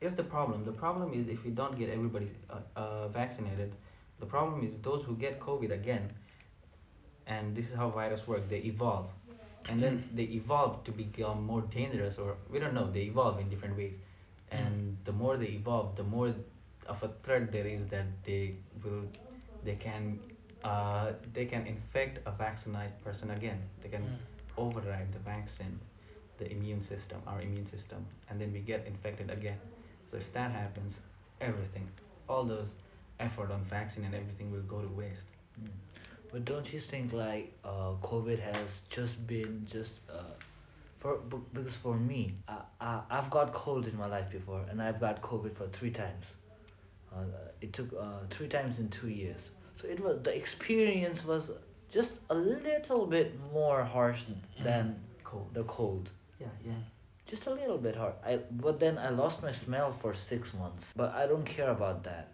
[0.00, 0.64] here's the problem.
[0.64, 3.72] The problem is if we don't get everybody uh, uh, vaccinated
[4.20, 6.10] the problem is those who get covid again
[7.26, 9.06] and this is how virus work they evolve
[9.68, 13.48] and then they evolve to become more dangerous or we don't know they evolve in
[13.50, 13.96] different ways.
[14.50, 16.34] And the more they evolve the more
[16.86, 19.04] of a threat there is that they will
[19.62, 20.20] they can
[20.64, 23.60] uh, they can infect a vaccinated person again.
[23.80, 24.18] They can Mm.
[24.56, 25.78] override the vaccine
[26.38, 29.58] the immune system our immune system and then we get infected again.
[30.10, 30.98] So if that happens
[31.40, 31.88] everything
[32.28, 32.68] all those
[33.20, 35.28] effort on vaccine and everything will go to waste.
[35.60, 35.70] Mm.
[36.32, 40.34] But don't you think like uh, COVID has just been just uh,
[40.98, 41.16] for
[41.52, 45.22] because for me I, I I've got cold in my life before and I've got
[45.22, 46.26] COVID for three times.
[47.14, 47.22] Uh,
[47.62, 49.48] it took uh, three times in two years.
[49.80, 51.50] So it was the experience was
[51.90, 54.22] just a little bit more harsh
[54.62, 56.10] than cold the cold.
[56.38, 56.82] yeah yeah
[57.26, 58.14] Just a little bit hard.
[58.24, 60.92] I but then I lost my smell for six months.
[60.94, 62.32] But I don't care about that.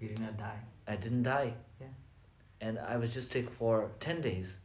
[0.00, 1.54] you did not die I didn't die.
[2.60, 4.56] And I was just sick for 10 days,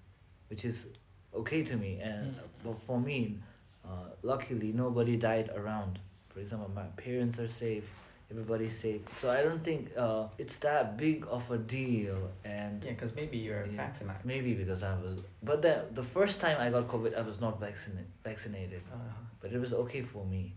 [0.49, 0.86] which is
[1.34, 1.99] okay to me.
[2.02, 2.39] And Mm.
[2.63, 3.38] but for me,
[3.86, 5.99] uh, luckily, nobody died around.
[6.30, 7.89] For example, my parents are safe,
[8.32, 9.02] everybody's safe.
[9.19, 12.30] So I don't think uh, it's that big of a deal.
[12.45, 13.84] And yeah because maybe you're Yeah.
[13.86, 15.23] vaccinated maybe because I was.
[15.43, 18.08] But the, the first time I got COVID, I was not vaccinated.
[18.23, 18.82] vaccinated.
[18.93, 18.97] uh,
[19.41, 20.54] But it was okay for me.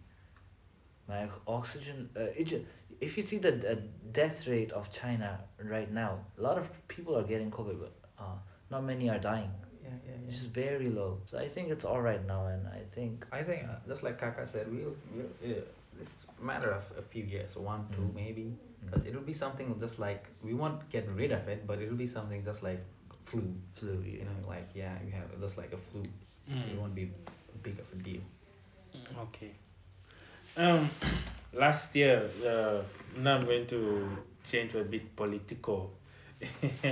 [1.20, 2.08] Like oxygen.
[2.16, 2.64] Uh, it ju-
[3.00, 3.74] if you see the uh,
[4.12, 5.30] death rate of China
[5.74, 8.36] right now, a lot of people are getting COVID, but uh,
[8.70, 9.50] not many are dying.
[9.82, 11.18] Yeah, yeah, It's very low.
[11.30, 14.18] So I think it's all right now, and I think I think uh, just like
[14.18, 15.60] Kaka said, we'll, we'll uh,
[16.00, 18.14] it's a matter of a few years, one, two, Mm.
[18.14, 18.46] maybe.
[18.90, 22.08] Cause it'll be something just like we won't get rid of it, but it'll be
[22.18, 22.80] something just like
[23.26, 23.42] flu.
[23.74, 23.94] flu.
[24.04, 26.02] You know, like yeah, you have just like a flu.
[26.02, 26.78] It Mm.
[26.80, 27.04] won't be
[27.62, 28.22] big of a deal.
[29.26, 29.52] Okay.
[30.56, 30.90] Um,
[31.52, 32.82] last year, uh,
[33.20, 34.08] now I'm going to
[34.50, 35.92] change to a bit political.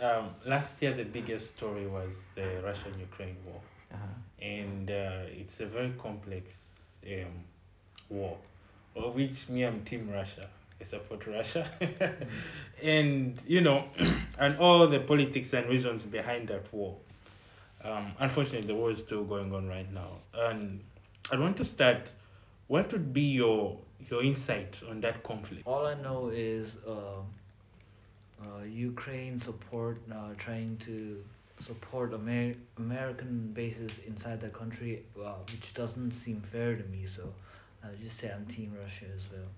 [0.00, 3.60] um, last year, the biggest story was the Russian-Ukraine war,
[3.92, 4.06] Uh-huh.
[4.42, 6.58] and uh, it's a very complex
[7.06, 7.44] um,
[8.08, 8.36] war,
[8.96, 10.48] of which me I'm Team Russia.
[10.80, 11.64] I support Russia,
[12.82, 13.84] and you know,
[14.38, 16.96] and all the politics and reasons behind that war.
[17.84, 20.80] Um, unfortunately, the war is still going on right now, and
[21.30, 22.08] I want to start.
[22.68, 23.78] What would be your
[24.10, 25.62] your insight on that conflict?
[25.66, 27.20] All I know is uh,
[28.42, 31.22] uh, Ukraine support uh, trying to
[31.64, 37.06] support Amer- American bases inside the country, uh, which doesn't seem fair to me.
[37.06, 37.32] So
[37.82, 39.48] I would just say I'm Team Russia as well.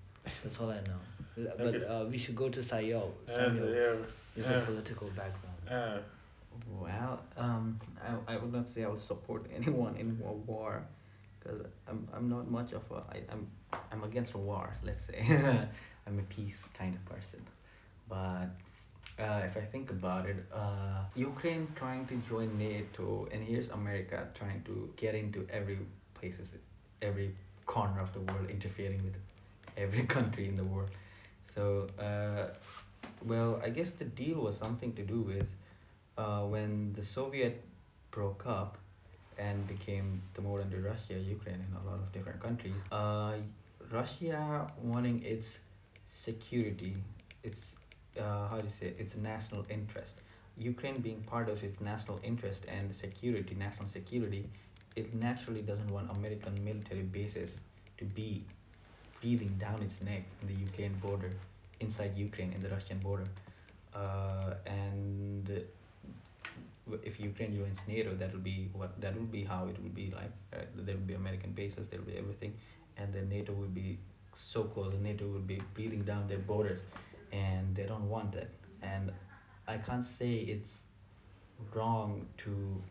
[0.43, 1.01] That's all I know.
[1.57, 1.85] But Okay.
[1.85, 3.11] uh, we should go to Sayal.
[3.27, 5.59] Uh, Samuel yeah, is a political background.
[5.69, 5.99] uh,
[6.69, 7.79] Well, um,
[8.27, 10.83] I, I would not say I would support anyone in a war,
[11.47, 13.47] because I'm, I'm not much of a I, I'm
[13.91, 14.77] I'm against wars.
[14.83, 15.25] Let's say
[16.07, 17.45] I'm a peace kind of person,
[18.09, 18.49] but
[19.19, 24.27] uh, if I think about it, uh, Ukraine trying to join NATO, and here's America
[24.35, 25.79] trying to get into every
[26.13, 26.49] places,
[27.01, 29.15] every corner of the world, interfering with
[29.75, 30.91] every country in the world.
[31.55, 32.53] So, uh,
[33.25, 35.47] well, I guess the deal was something to do with
[36.17, 37.63] uh, when the Soviet
[38.11, 38.77] broke up
[39.37, 43.33] and became the modern day Russia, Ukraine, and a lot of different countries, uh,
[43.91, 45.47] Russia wanting its
[46.25, 46.95] security,
[47.43, 47.61] its
[48.19, 48.95] uh, how do you say it?
[48.99, 50.13] its national interest.
[50.57, 54.49] Ukraine being part of its national interest and security, national security,
[54.95, 57.51] it naturally doesn't want American military bases
[57.99, 58.43] to be
[59.21, 61.29] breathing down its neck in the Ukraine border,
[61.79, 63.27] inside Ukraine in the Russian border,
[63.93, 65.63] uh, and
[67.03, 70.11] if Ukraine joins NATO, that will be what that will be how it will be
[70.15, 70.31] like.
[70.53, 72.53] Uh, there will be American bases, there will be everything,
[72.97, 73.97] and then NATO will be
[74.35, 74.93] so close.
[75.01, 76.79] NATO will be breathing down their borders,
[77.31, 78.49] and they don't want that.
[78.81, 79.11] And
[79.67, 80.79] I can't say it's
[81.73, 82.81] wrong to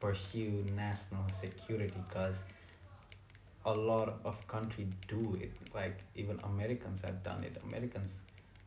[0.00, 2.36] pursue national security because
[3.66, 5.52] a lot of countries do it.
[5.74, 7.56] Like even Americans have done it.
[7.68, 8.10] Americans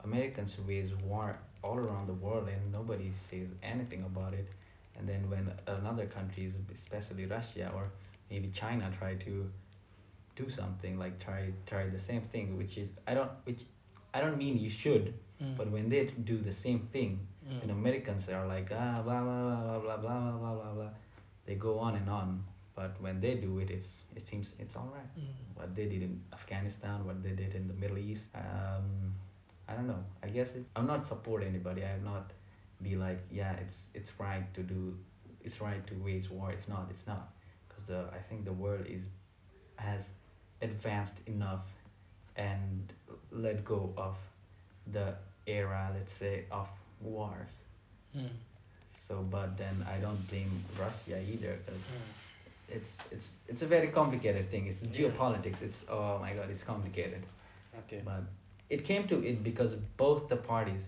[0.03, 4.48] Americans wage war all around the world and nobody says anything about it.
[4.98, 7.89] And then when another countries, especially Russia or
[8.32, 9.50] maybe China, try to
[10.36, 13.62] do something like try try the same thing, which is I don't which
[14.13, 15.13] I don't mean you should,
[15.58, 17.20] but when they do the same thing,
[17.62, 20.89] and Americans are like ah blah blah blah blah blah blah blah blah blah,
[21.46, 22.43] they go on and on.
[22.76, 25.10] But when they do it, it's it seems it's all right.
[25.56, 29.13] What they did in Afghanistan, what they did in the Middle East, um,
[29.69, 30.03] I don't know.
[30.23, 31.84] I guess it, I'm not support anybody.
[31.84, 32.32] I'm not
[32.82, 34.95] be like yeah it's it's right to do,
[35.43, 36.51] it's right to wage war.
[36.51, 36.88] It's not.
[36.89, 37.30] It's not
[37.67, 39.03] because the I think the world is
[39.77, 40.03] has
[40.62, 41.65] advanced enough
[42.36, 42.93] and
[43.32, 44.15] let go of
[44.91, 45.13] the
[45.45, 46.67] era let's say of
[47.01, 47.49] wars
[48.13, 48.25] hmm.
[49.08, 52.75] so but then i don't blame russia either 'cause hmm.
[52.75, 54.89] it's it's it's a very complicated thing it's Yeah.
[55.10, 57.23] geopolitics it's oh my god it's complicated
[57.86, 58.01] Okay.
[58.03, 58.23] but
[58.69, 60.82] it came to it because both the parties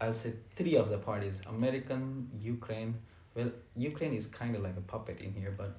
[0.00, 2.94] i'll say three of the parties american ukraine
[3.34, 5.76] well ukraine is kind of like a puppet in here but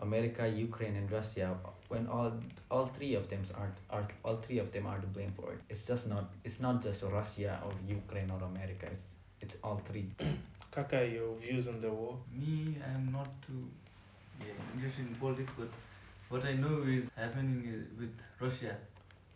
[0.00, 1.56] america ukraine and russia
[1.88, 2.32] when all
[2.70, 5.60] all three of them are, are all three of them are to blame for it
[5.70, 9.04] it's just not it's not just russia or ukraine or america it's
[9.40, 10.06] it's all three
[10.76, 12.18] Kaka, your views on the war?
[12.30, 13.66] Me, I'm not too
[14.40, 15.68] yeah, interested in politics, but
[16.28, 18.76] what I know is happening uh, with Russia.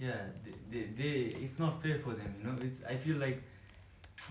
[0.01, 1.13] Yeah, they, they, they
[1.45, 2.57] it's not fair for them, you know.
[2.63, 3.43] It's I feel like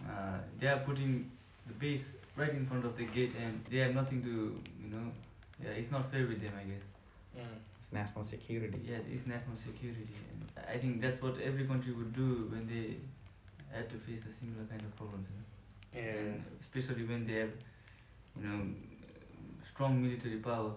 [0.10, 1.30] uh, they are putting
[1.68, 2.06] the base
[2.36, 5.12] right in front of the gate, and they have nothing to, you know.
[5.64, 6.82] Yeah, it's not fair with them, I guess.
[7.38, 7.50] it's
[7.92, 12.48] national security Yeah, it's national security, and I think that's what every country would do
[12.50, 12.96] when they
[13.76, 15.28] had to face a similar kind of problems.
[15.30, 15.46] You know?
[15.94, 16.20] Yeah.
[16.20, 17.54] and especially when they have
[18.40, 18.60] you know
[19.72, 20.72] strong military power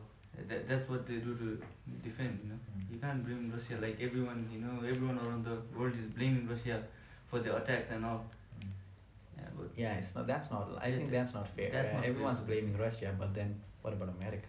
[0.48, 1.48] that, that's what they do to
[2.04, 2.58] defend you know
[2.92, 6.82] you can't blame russia like everyone you know everyone around the world is blaming russia
[7.30, 8.24] for the attacks and all
[9.38, 11.94] yeah but yeah it's not that's not i Yeah, think that's not fair that's Uh,
[11.94, 12.10] not fair.
[12.10, 13.50] everyone's blaming russia but then
[13.82, 14.48] what about america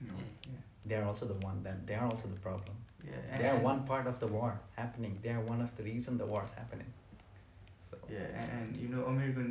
[0.00, 0.52] you know, Mm.
[0.52, 0.60] yeah.
[0.88, 2.76] they are also the one that they are also the problem.
[3.04, 5.14] Yeah, They are one part of the war happening.
[5.22, 6.90] They are one of the reason the war is happening.
[7.90, 9.48] So Yeah, and, and you know American,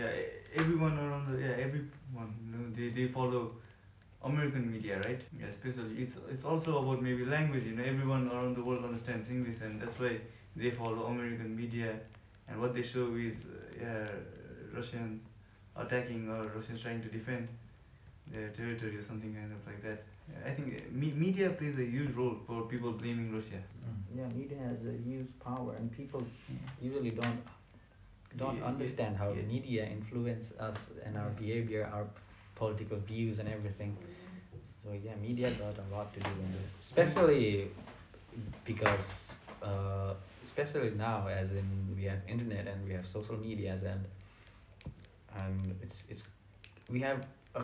[0.00, 3.42] yeah, e- everyone around the, yeah, everyone, you know, they, they follow
[4.24, 5.20] American media, right?
[5.38, 7.64] Yeah, especially it's it's also about maybe language.
[7.64, 10.18] You know, everyone around the world understands English, and that's why
[10.56, 11.94] they follow American media,
[12.48, 14.06] and what they show is uh, yeah,
[14.74, 15.22] Russians
[15.76, 17.48] attacking or Russians trying to defend
[18.32, 20.02] their territory or something kind of like that.
[20.30, 23.62] Yeah, I think uh, me- media plays a huge role for people blaming Russia.
[24.16, 26.22] yeah, media has a huge power, and people
[26.82, 27.42] usually don't
[28.36, 29.42] don't Yeah, yeah, understand how yeah.
[29.42, 32.06] media influence us and our behavior, our
[32.58, 33.96] political views, and everything.
[34.84, 37.70] So yeah, media got a lot to do in this, especially
[38.64, 39.06] because
[39.62, 44.04] uh, especially now, as in we have internet and we have social medias and
[45.42, 46.24] and it's it's
[46.90, 47.62] we have a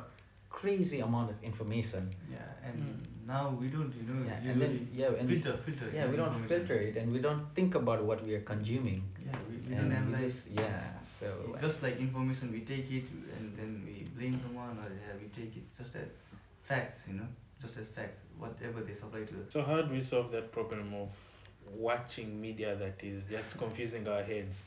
[0.51, 2.11] crazy amount of information.
[2.31, 2.39] Yeah,
[2.69, 3.27] and Mm.
[3.33, 5.89] now we don't, you know, Yeah, and then yeah, and filter, filter.
[5.97, 9.03] yeah, we don't filter it and we don't think about what we are consuming.
[9.27, 10.35] Yeah, we, we don't we analyze.
[10.35, 10.83] just yeah,
[11.21, 15.15] so It's just like information, we take it and then we blame someone, or yeah,
[15.21, 16.09] we take it just as
[16.63, 17.27] facts, you know,
[17.61, 19.51] just as facts, whatever they supply to us.
[19.51, 21.09] So how do we solve that problem of
[21.75, 24.63] watching media that is just confusing our heads?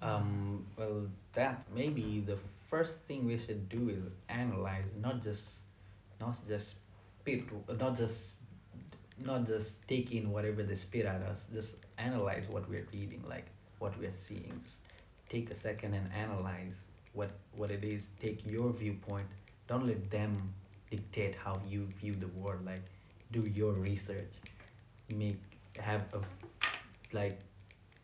[0.00, 2.36] Um, well, that maybe the
[2.68, 5.42] first thing we should do is analyze, not just,
[6.20, 6.74] not just
[7.20, 7.44] spit,
[7.78, 8.36] not just,
[9.24, 11.40] not just take in whatever they spit at us.
[11.52, 13.46] Just analyze what we're reading, like
[13.78, 14.60] what we're seeing.
[14.64, 14.76] Just
[15.28, 16.74] take a second and analyze
[17.12, 18.02] what what it is.
[18.20, 19.26] Take your viewpoint.
[19.68, 20.36] Don't let them
[20.90, 22.64] dictate how you view the world.
[22.64, 22.82] Like,
[23.32, 24.32] do your research.
[25.14, 25.38] Make
[25.78, 26.20] have a
[27.12, 27.38] like,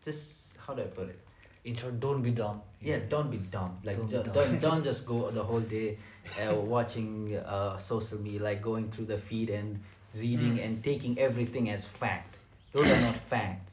[0.04, 1.18] just how do I put it?
[1.64, 2.62] Intro, don't be dumb.
[2.80, 3.78] Yeah, don't be dumb.
[3.84, 4.34] Like Don't don't dumb.
[4.34, 5.98] don't, don't just go the whole day
[6.40, 9.80] uh, watching uh, social media, like going through the feed and
[10.14, 10.64] reading Mm.
[10.64, 12.36] and taking everything as fact.
[12.72, 13.70] Those are not facts.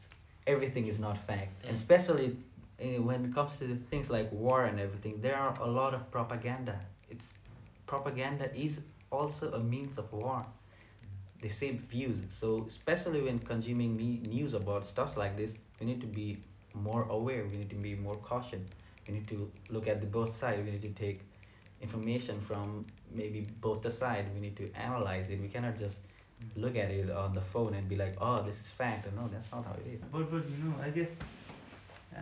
[0.48, 1.80] Everything is not fact, and Mm.
[1.80, 2.32] especially uh,
[2.80, 6.12] Eh, when it comes to things like war and everything, there are a lot of
[6.12, 6.78] propaganda.
[7.10, 7.26] It's
[7.88, 10.46] propaganda is also a means of war.
[11.42, 12.26] The same views.
[12.40, 16.38] So especially when consuming me- news about stuff like this, we need to be
[16.74, 17.46] more aware.
[17.46, 18.62] We need to be more cautious.
[19.08, 20.62] We need to look at the both sides.
[20.66, 21.22] We need to take
[21.82, 24.26] information from maybe both the side.
[24.34, 25.40] We need to analyze it.
[25.40, 25.98] We cannot just
[26.56, 29.08] look at it on the phone and be like, oh, this is fact.
[29.16, 30.02] No, that's not how it is.
[30.12, 31.10] But but you know, I guess
[32.16, 32.20] uh,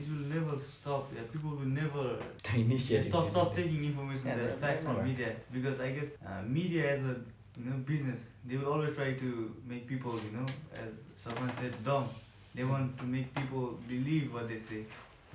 [0.00, 1.10] it will never stop.
[1.14, 2.04] Yeah, people will never
[2.44, 3.10] The initiative.
[3.12, 6.96] stop stop taking information Yeah, that's they're- fact from media because I guess uh, media
[6.96, 7.14] as a
[7.58, 10.90] you know business, they will always try to make people you know as
[11.24, 12.08] someone said dumb.
[12.54, 14.84] They want to make people believe what they say.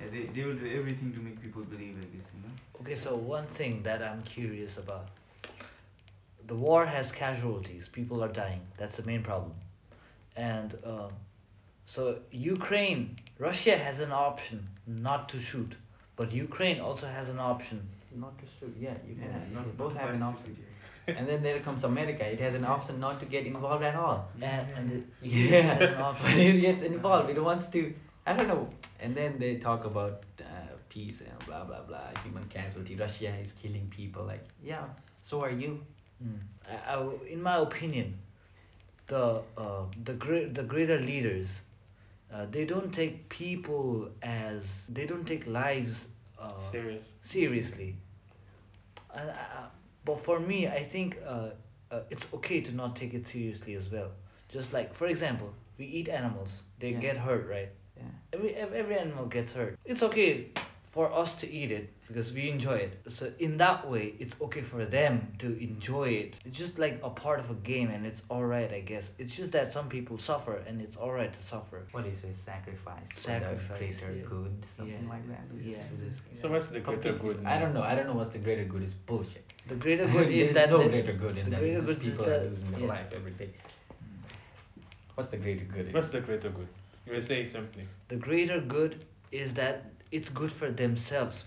[0.00, 2.54] Yeah, they, they will do everything to make people believe like this, you know.
[2.80, 5.08] Okay, so one thing that I'm curious about.
[6.46, 7.88] The war has casualties.
[7.88, 8.62] People are dying.
[8.78, 9.52] That's the main problem.
[10.36, 11.10] And um,
[11.86, 15.72] so Ukraine, Russia has an option not to shoot,
[16.16, 17.78] but Ukraine also has an option.
[18.24, 18.74] Not to shoot.
[18.86, 19.30] Yeah, you can.
[19.30, 20.56] Yeah, not- both not have an option.
[21.18, 22.24] And then there comes America.
[22.34, 24.18] It has an option not to get involved at all.
[24.50, 24.86] And and
[25.22, 27.30] it Yeah, has an but it gets involved.
[27.36, 27.80] It wants to.
[28.26, 28.64] I don't know.
[29.00, 32.06] And then they talk about uh, peace and blah blah blah.
[32.24, 32.94] Human casualty.
[33.04, 34.22] Russia is killing people.
[34.32, 34.84] Like yeah.
[35.28, 35.72] So are you.
[36.24, 36.38] Mm.
[36.72, 36.96] I, I
[37.36, 38.08] in my opinion,
[39.12, 39.24] the
[39.64, 41.48] uh, the great the greater leaders,
[42.32, 46.06] uh, they don't take people as they don't take lives
[46.38, 47.04] uh, Serious.
[47.22, 47.96] seriously.
[49.14, 49.20] Uh,
[50.04, 51.50] but for me, I think uh,
[51.90, 54.10] uh, it's okay to not take it seriously as well.
[54.48, 57.00] Just like, for example, we eat animals; they Yeah.
[57.00, 57.68] get hurt, right?
[57.96, 58.02] Yeah.
[58.32, 59.78] Every every animal gets hurt.
[59.84, 60.50] It's okay
[60.90, 62.98] for us to eat it because we enjoy it.
[63.08, 66.36] So in that way, it's okay for them to enjoy it.
[66.44, 69.08] It's just like a part of a game, and it's alright, I guess.
[69.18, 71.82] It's just that some people suffer, and it's alright to suffer.
[71.92, 72.30] What do you say?
[72.44, 73.06] Sacrifice.
[73.14, 74.24] for Sacrifice, The greater yeah.
[74.28, 74.52] good.
[74.76, 75.08] Something Yeah.
[75.14, 75.44] like that.
[75.62, 75.76] Yeah.
[76.04, 77.46] This So what's the greater completely- good?
[77.46, 77.82] I don't know.
[77.82, 78.82] I don't know what's the greater good.
[78.82, 79.44] It's bullshit.
[79.68, 81.60] The greater good is that no the- greater good in the that.
[81.60, 82.86] greater It's just good is people are losing their yeah.
[82.88, 83.50] life every day.
[85.14, 85.94] What's the greater good?
[85.94, 86.66] What's the greater good?
[87.06, 87.86] You will say something.
[88.08, 91.42] the greater good is that it's good for themselves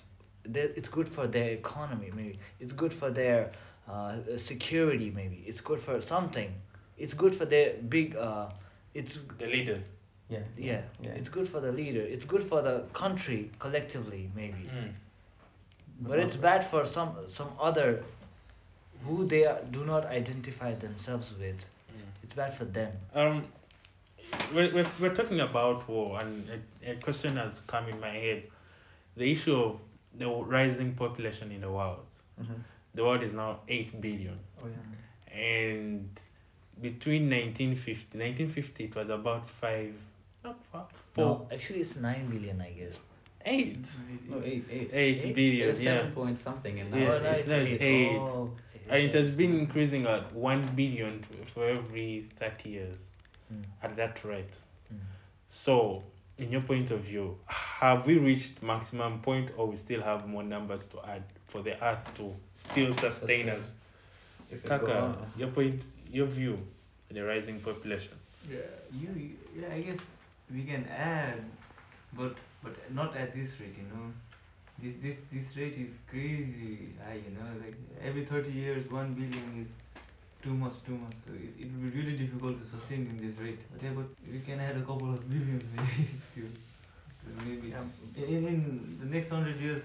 [0.46, 3.50] it's good for their economy maybe it's good for their
[3.90, 6.52] uh, security maybe it's good for something
[6.98, 8.50] it's good for their big uh,
[8.94, 9.86] it's The leaders.
[10.30, 10.82] yeah, Yeah.
[11.02, 11.12] Yeah.
[11.20, 14.92] it's good for the leader it's good for the country collectively maybe Mm.
[16.02, 18.04] but it's bad for some some other
[19.06, 21.60] who they are, do not identify themselves with
[21.94, 22.24] Mm.
[22.24, 23.44] it's bad for them Um,
[24.54, 26.48] we're, we're, we're talking about war, and
[26.86, 28.44] a, a question has come in my head.
[29.18, 29.80] The issue of
[30.18, 32.00] the rising population in the world.
[32.42, 32.62] Mhm.
[32.96, 34.38] The world is now 8 billion.
[34.62, 35.38] Oh yeah.
[35.40, 36.10] And
[36.82, 39.94] between 1950, 1950 it was about five,
[40.44, 42.96] not five, four, No, actually it's nine billion, I guess.
[43.46, 43.86] eight,
[44.30, 44.90] No, eight, eight.
[44.94, 45.36] eight Eight?
[45.36, 45.74] billion, yeah.
[46.02, 47.82] seven point something, and now Yes, oh, it's it's eight.
[47.82, 48.18] eight.
[48.18, 48.52] Oh,
[48.90, 51.24] And it has been increasing at one billion
[51.54, 52.98] for every 30 years
[53.82, 54.50] at that rate.
[54.94, 54.98] mm.
[55.50, 56.04] So,
[56.38, 60.44] in your point of view, have we reached maximum point or we still have more
[60.44, 63.74] numbers to add for the earth to still sustain us?
[64.52, 66.54] If it go Kaka, your point, your view
[67.10, 68.14] on the rising population.
[68.50, 68.58] Yeah,
[68.92, 70.00] you, you- yeah, I guess
[70.54, 71.44] we can add,
[72.14, 74.12] but but not at this rate, you know.
[74.82, 77.48] This this this rate is crazy high, you know.
[77.64, 79.72] Like every thirty years, one billion is
[80.44, 81.14] too much, too much.
[81.26, 83.62] So it, it will be really difficult to sustain in this rate.
[83.82, 88.48] Yeah, but we can add a couple of billions maybe to, to maybe um, in,
[88.48, 89.84] in the next hundred years,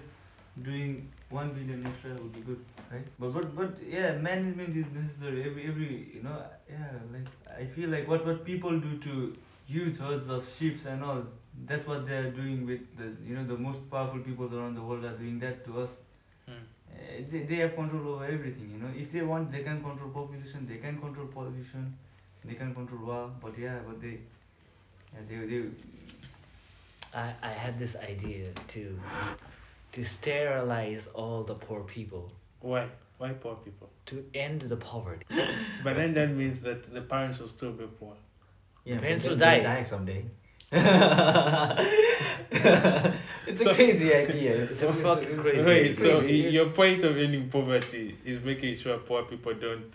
[0.61, 3.05] doing one billion extra would be good, right?
[3.19, 5.43] But but but yeah, management is necessary.
[5.45, 6.37] Every every you know
[6.69, 7.27] yeah, like
[7.59, 9.37] I feel like what what people do to
[9.67, 11.23] huge herds of sheep and all.
[11.65, 14.81] That's what they are doing with the you know the most powerful peoples around the
[14.81, 15.89] world are doing that to us.
[16.99, 18.69] Uh, they, they have control over everything.
[18.73, 20.67] You know, if they want, they can control population.
[20.69, 21.93] They can control pollution.
[22.45, 23.31] They can control war.
[23.41, 24.17] But yeah, but they,
[25.13, 25.63] yeah, they they
[27.13, 28.99] I, I had this idea to
[29.93, 32.31] to sterilize all the poor people
[32.61, 32.87] Why?
[33.17, 33.89] Why poor people?
[34.07, 35.25] to end the poverty.
[35.83, 38.15] But then that means that the parents will still be poor.
[38.85, 39.63] Yeah, but Parents will they'll die.
[39.63, 40.25] die someday.
[43.47, 44.51] It's So- a crazy idea.
[44.63, 45.65] It's, a fucking crazy.
[45.65, 49.91] Wait, so your point of ending poverty is making sure poor people don't.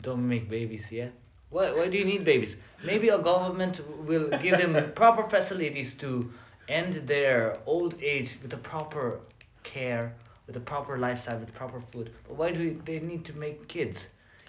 [0.00, 1.08] Don't make babies Yeah.
[1.50, 2.56] Why, why do you need babies?
[2.84, 6.30] Maybe a government will give them proper facilities to
[6.68, 9.18] end their old age with the proper
[9.64, 10.14] care,
[10.46, 12.12] with the proper lifestyle, with proper food.
[12.28, 14.06] But why do they need to make kids?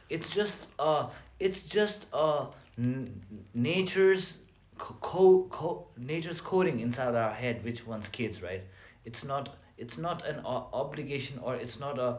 [0.10, 1.08] It's just uh,
[1.40, 2.46] it's just uh,
[2.78, 3.10] n-
[3.56, 4.38] nature's
[4.82, 8.64] co- co- nature's coding inside our head which wants kids, right?
[9.06, 12.18] It's not it's not an o- obligation or it's not a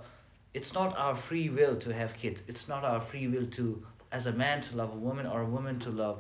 [0.54, 2.42] it's not our free will to have kids.
[2.46, 5.46] It's not our free will to, as a man, to love a woman or a
[5.46, 6.18] woman to love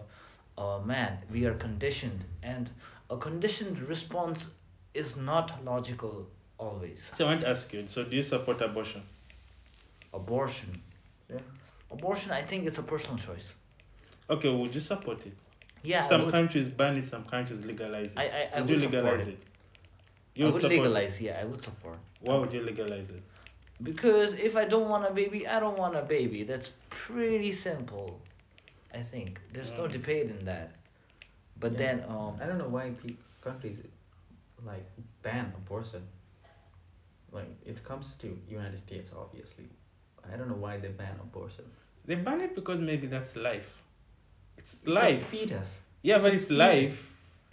[0.56, 1.18] a man.
[1.30, 2.70] We are conditioned, and
[3.10, 4.48] a conditioned response
[4.94, 6.26] is not logical
[6.56, 7.10] always.
[7.14, 7.84] So I want to ask you.
[7.88, 9.02] So do you support abortion?
[10.14, 10.70] Abortion.
[11.30, 11.38] Yeah.
[11.90, 13.52] Abortion, I think it's a personal choice.
[14.30, 15.36] Okay, would you support it?
[15.82, 18.18] Yeah, some would, countries ban it, some countries legalize it.
[18.18, 19.30] I, I, I would would you support legalize it.
[19.32, 19.38] it?
[19.42, 21.20] I You would would support legalize.
[21.20, 21.98] Yeah, I would support.
[22.20, 23.22] Why would you legalize it?
[23.82, 26.44] Because if I don't want a baby, I don't want a baby.
[26.44, 28.20] That's pretty simple.
[28.94, 29.92] I think there's no Mm.
[29.92, 30.76] debate in that.
[31.58, 31.78] But Yeah.
[31.78, 32.38] then um.
[32.40, 33.78] I don't know why pe- countries
[34.64, 34.84] like
[35.22, 36.02] ban abortion.
[37.32, 39.68] Like it comes to United States, obviously.
[40.32, 41.64] I don't know why they ban abortion.
[42.04, 43.81] They ban it because maybe that's life.
[44.62, 45.26] It's It's a life.
[45.26, 45.68] fetus.
[46.02, 47.08] Yeah, it's but it's life.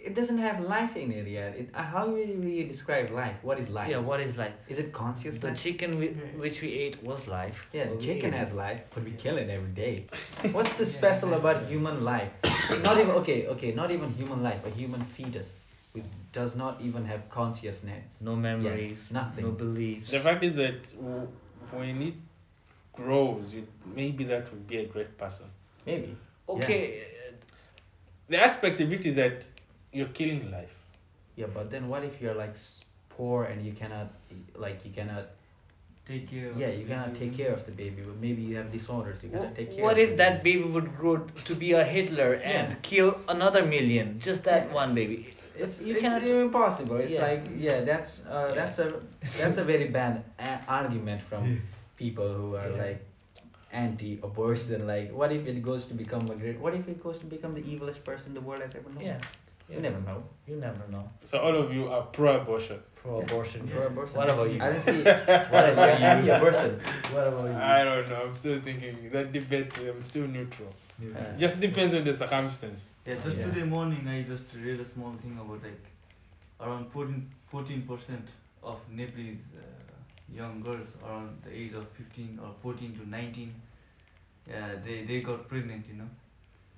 [0.08, 1.54] It doesn't have life in it yet.
[1.60, 3.36] It, uh, how will you describe life?
[3.42, 3.90] What is life?
[3.90, 4.54] Yeah, what is life?
[4.66, 5.62] Is it conscious The life?
[5.62, 7.58] chicken whi- which we ate was life.
[7.72, 10.06] Yeah, but the chicken has life, but we kill it every day.
[10.52, 12.32] What's so Yeah, special about human life?
[12.82, 15.48] Not even okay, okay, not even human life, a human fetus,
[15.92, 18.04] which does not even have consciousness.
[18.20, 19.44] No memories, nothing.
[19.44, 20.10] no beliefs.
[20.10, 20.78] The fact is that
[21.72, 22.14] when it
[22.94, 25.46] grows, you, maybe that would be a great person.
[25.84, 26.16] Maybe.
[26.56, 27.02] Okay,
[28.28, 29.44] The aspect of it is that
[29.92, 30.74] you're killing life.
[31.36, 32.54] Yeah, but then what if you're like
[33.08, 34.08] poor and you cannot,
[34.56, 35.24] like you cannot,
[36.06, 36.50] take care.
[36.50, 37.20] of yeah, the you cannot baby.
[37.28, 39.74] take care of the baby, but maybe you have disorders, you uh, cannot wh- take
[39.74, 39.82] care.
[39.84, 41.16] what of if the that baby would grow
[41.48, 42.78] to be a Hitler and Yeah.
[42.82, 44.18] kill another million?
[44.20, 44.74] Just that Yeah.
[44.82, 45.34] one baby.
[45.56, 46.22] It's, you it's cannot.
[46.48, 46.96] impossible.
[46.96, 47.22] It's Yeah.
[47.28, 48.54] like yeah, that's uh, Yeah.
[48.54, 48.86] that's a
[49.40, 51.60] that's a very bad a- argument from
[51.96, 52.82] people who are Yeah.
[53.72, 54.86] Like anti-abortion.
[54.86, 56.58] Like, what if it goes to become a great?
[56.60, 59.04] What if it goes to become the evilest person the world has ever known?
[59.04, 59.18] Yeah.
[59.68, 60.22] you never know.
[60.48, 61.06] You never know.
[61.24, 62.80] So all of you are pro-abortion.
[62.96, 63.68] Pro-abortion.
[63.68, 64.16] pro-abortion.
[64.16, 64.60] What about you?
[64.60, 65.02] I don't see.
[65.02, 66.06] What what about about you?
[66.06, 66.80] anti-abortion?
[67.12, 67.54] What about you?
[67.56, 68.22] I don't know.
[68.26, 69.72] I'm still thinking that debate.
[69.78, 70.68] I'm still neutral.
[71.00, 72.80] Uh, Just depends on the circumstance.
[73.06, 73.44] Yeah, just Yeah.
[73.46, 75.84] today morning I just read a small thing about like
[76.60, 78.26] around 14 percent
[78.62, 79.62] of Nepalese uh,
[80.34, 83.54] young girls around the age of fifteen or fourteen to nineteen.
[84.48, 86.08] Yeah, they they got pregnant, you know.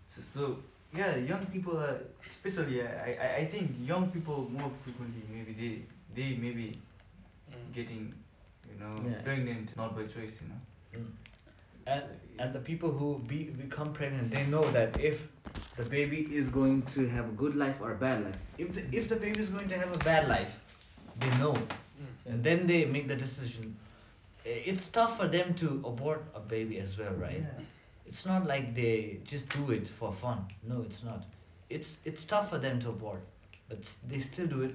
[0.09, 0.59] So so
[0.95, 1.99] yeah, young people are
[2.31, 5.73] especially I I, I think young people more frequently maybe they
[6.15, 6.73] they maybe
[7.75, 8.15] getting
[8.71, 9.23] you know Yeah.
[9.23, 10.61] pregnant not by choice, you know.
[10.95, 11.11] Mm.
[11.87, 15.27] And So, and the people who be become pregnant, they know that if
[15.77, 18.37] the baby is going to have a good life or a bad life.
[18.59, 20.53] If the, if the baby is going to have a bad life,
[21.21, 21.55] they know,
[22.27, 23.77] and then they make the decision.
[24.45, 27.43] It's tough for them to abort a baby as well, right?
[27.45, 27.65] Yeah.
[28.07, 30.45] it's not like they just do it for fun.
[30.69, 31.25] No, it's not.
[31.71, 33.21] It's it's tough for them to abort,
[33.69, 34.75] but they still do it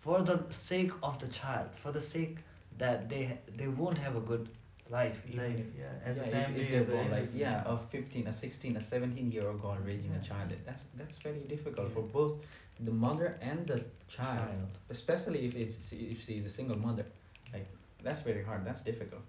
[0.00, 2.38] for the sake of the child, for the sake
[2.78, 4.48] that they they won't have a good
[4.90, 5.22] life.
[5.34, 6.10] Life, if- yeah.
[6.10, 8.80] As yeah, a if- family, if, a born, like yeah, a fifteen, a sixteen, a
[8.92, 10.52] seventeen year old girl raising a child.
[10.66, 12.32] That's that's very difficult for both
[12.80, 14.68] the mother and the child, Child.
[14.90, 17.04] especially if it's if she's a single mother.
[17.52, 17.66] Like
[18.02, 18.64] that's very hard.
[18.64, 19.22] That's difficult.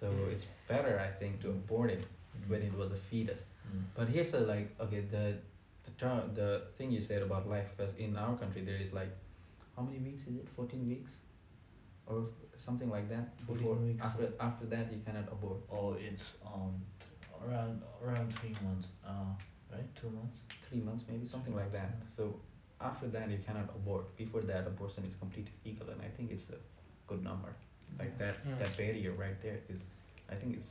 [0.00, 0.32] So Yeah.
[0.32, 2.04] it's better, I think, to abort it
[2.48, 3.40] when it was a fetus.
[3.68, 3.82] Mm.
[3.94, 5.24] But here's a like okay the
[5.84, 9.12] the term the thing you said about life because in our country there is like
[9.76, 10.48] how many weeks is it?
[10.56, 11.10] Fourteen weeks,
[12.06, 12.26] or
[12.64, 13.26] something like that.
[13.46, 14.02] 14 Before weeks.
[14.04, 15.58] after after that you cannot abort.
[15.70, 17.06] Oh, it's um t-
[17.44, 18.88] around around three months.
[19.04, 19.32] Uh,
[19.72, 20.38] right, two months.
[20.68, 22.34] three months maybe something like that so
[22.80, 26.48] after that you cannot abort before that abortion is completely legal and i think it's
[26.50, 26.58] a
[27.06, 27.52] good number
[27.98, 28.58] like that Mm.
[28.58, 29.80] that barrier right there is
[30.30, 30.68] i think it's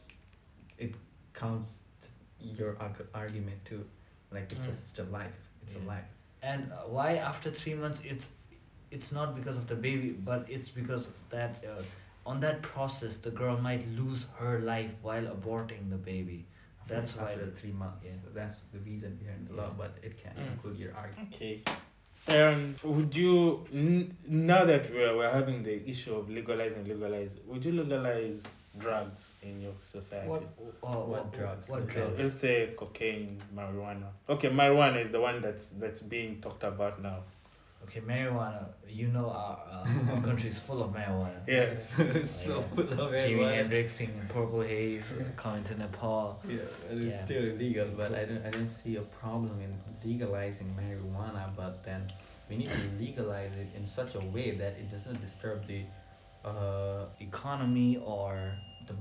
[0.78, 0.94] it
[1.34, 1.70] counts
[2.40, 3.84] your arg- argument too
[4.32, 4.78] like it's, a, Mm.
[4.84, 5.84] it's a life it's Yeah.
[5.86, 6.10] a life
[6.54, 8.00] And uh, why after three months?
[8.14, 8.26] It's
[8.96, 11.82] it's not because of the baby, but it's because that uh,
[12.32, 16.40] on that process the girl might lose her life while aborting the baby.
[16.92, 18.20] That's why after the three months yeah.
[18.24, 20.52] so that's the reason behind the law but it can Mm.
[20.54, 21.56] include your argument Okay.
[22.28, 27.64] And would you n- now that we're, we're having the issue of legalizing legalize, would
[27.64, 28.42] you legalize
[28.80, 30.28] drugs in your society?
[30.30, 30.44] What-
[30.84, 31.68] Oh, What drugs?
[31.70, 31.94] What Okay.
[31.94, 32.20] drugs?
[32.22, 34.08] Let's say cocaine, marijuana.
[34.30, 37.24] Okay, marijuana is the one that's that's being talked about now.
[37.86, 38.66] Okay, marijuana.
[38.88, 41.40] You know our, uh, our country is full of marijuana.
[41.48, 41.76] Yeah.
[42.20, 42.76] it's so Yeah.
[42.76, 43.30] full of marijuana.
[43.30, 43.56] Jimi.
[43.56, 46.40] Hendrix singing Purple Haze, coming to Nepal.
[46.48, 46.58] Yeah,
[46.90, 47.26] and it's Yeah.
[47.26, 49.72] still illegal, but I don't I don't see a problem in
[50.04, 52.02] legalizing marijuana, but then
[52.50, 55.82] we need to legalize it in such a way that it doesn't disturb the
[56.44, 58.34] uh Economy or
[58.88, 58.96] the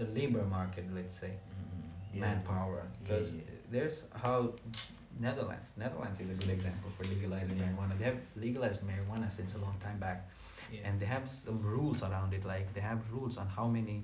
[0.00, 2.20] the labor market, let's say, mm, yeah.
[2.20, 2.82] manpower.
[3.02, 3.28] Because
[3.70, 4.52] there's how
[5.18, 7.66] Netherlands Netherlands is a good example for legalizing Yeah.
[7.68, 7.98] marijuana.
[7.98, 10.28] They have legalized marijuana since a long time back
[10.72, 10.86] Yeah.
[10.88, 14.02] and they have some rules around it like they have rules on how many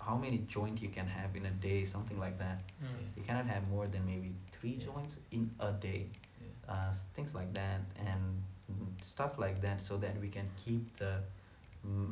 [0.00, 2.62] how many joint you can have in a day something like that
[3.16, 4.86] you cannot have more than maybe three Yeah.
[4.86, 6.08] joints in a day
[6.68, 11.12] uh, things like that and mm, stuff like that so that we can keep the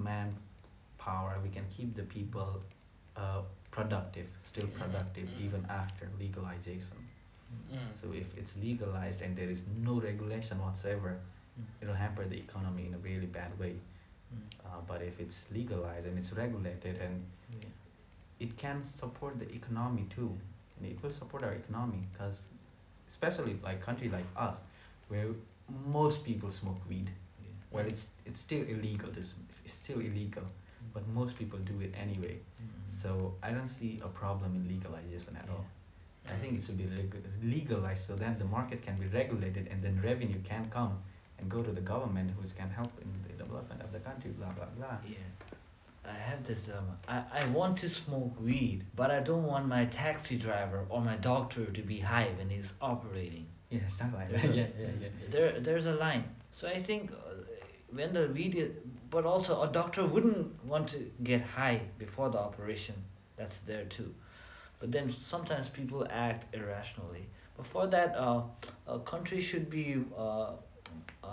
[0.09, 2.63] manpower we can keep the people
[3.17, 5.45] uh, productive still productive Mhm.
[5.47, 6.97] even after legalization
[7.72, 7.78] Mm.
[8.01, 11.12] so if it's legalized and there is no regulation whatsoever
[11.59, 11.64] Mm.
[11.82, 14.40] it'll hamper the economy in a really bad way Mm.
[14.66, 17.68] uh, but if it's legalized and it's regulated and Yeah.
[18.46, 20.30] it can support the economy too
[20.78, 22.38] and it will support our economy because
[23.09, 24.57] especially like country like us
[25.09, 25.28] where
[25.98, 27.48] most people smoke weed Yeah.
[27.72, 30.44] well it's it's still illegal to sm- it's still illegal
[30.94, 32.68] but most people do it anyway Mm.
[33.03, 35.64] so i don't see a problem in legalization at all
[36.29, 39.83] i think it should be leg- legalized so that the market can be regulated and
[39.83, 40.99] then revenue can come
[41.39, 44.51] and go to the government which can help in the development of the country blah
[44.51, 45.16] blah blah Yeah.
[46.03, 46.97] I have this dilemma.
[47.07, 51.16] I, I want to smoke weed, but I don't want my taxi driver or my
[51.16, 53.47] doctor to be high when he's operating.
[53.68, 56.25] yeah stuff like that yeah yeah yeah There, there's a line.
[56.53, 57.16] So I think uh,
[57.99, 58.71] when the weed, is,
[59.11, 62.97] but also a doctor wouldn't want to get high before the operation.
[63.37, 64.11] That's there too.
[64.81, 67.26] But then sometimes people act irrationally.
[67.57, 68.43] But for that, uh,
[68.89, 70.53] a country should be uh,
[71.22, 71.26] uh,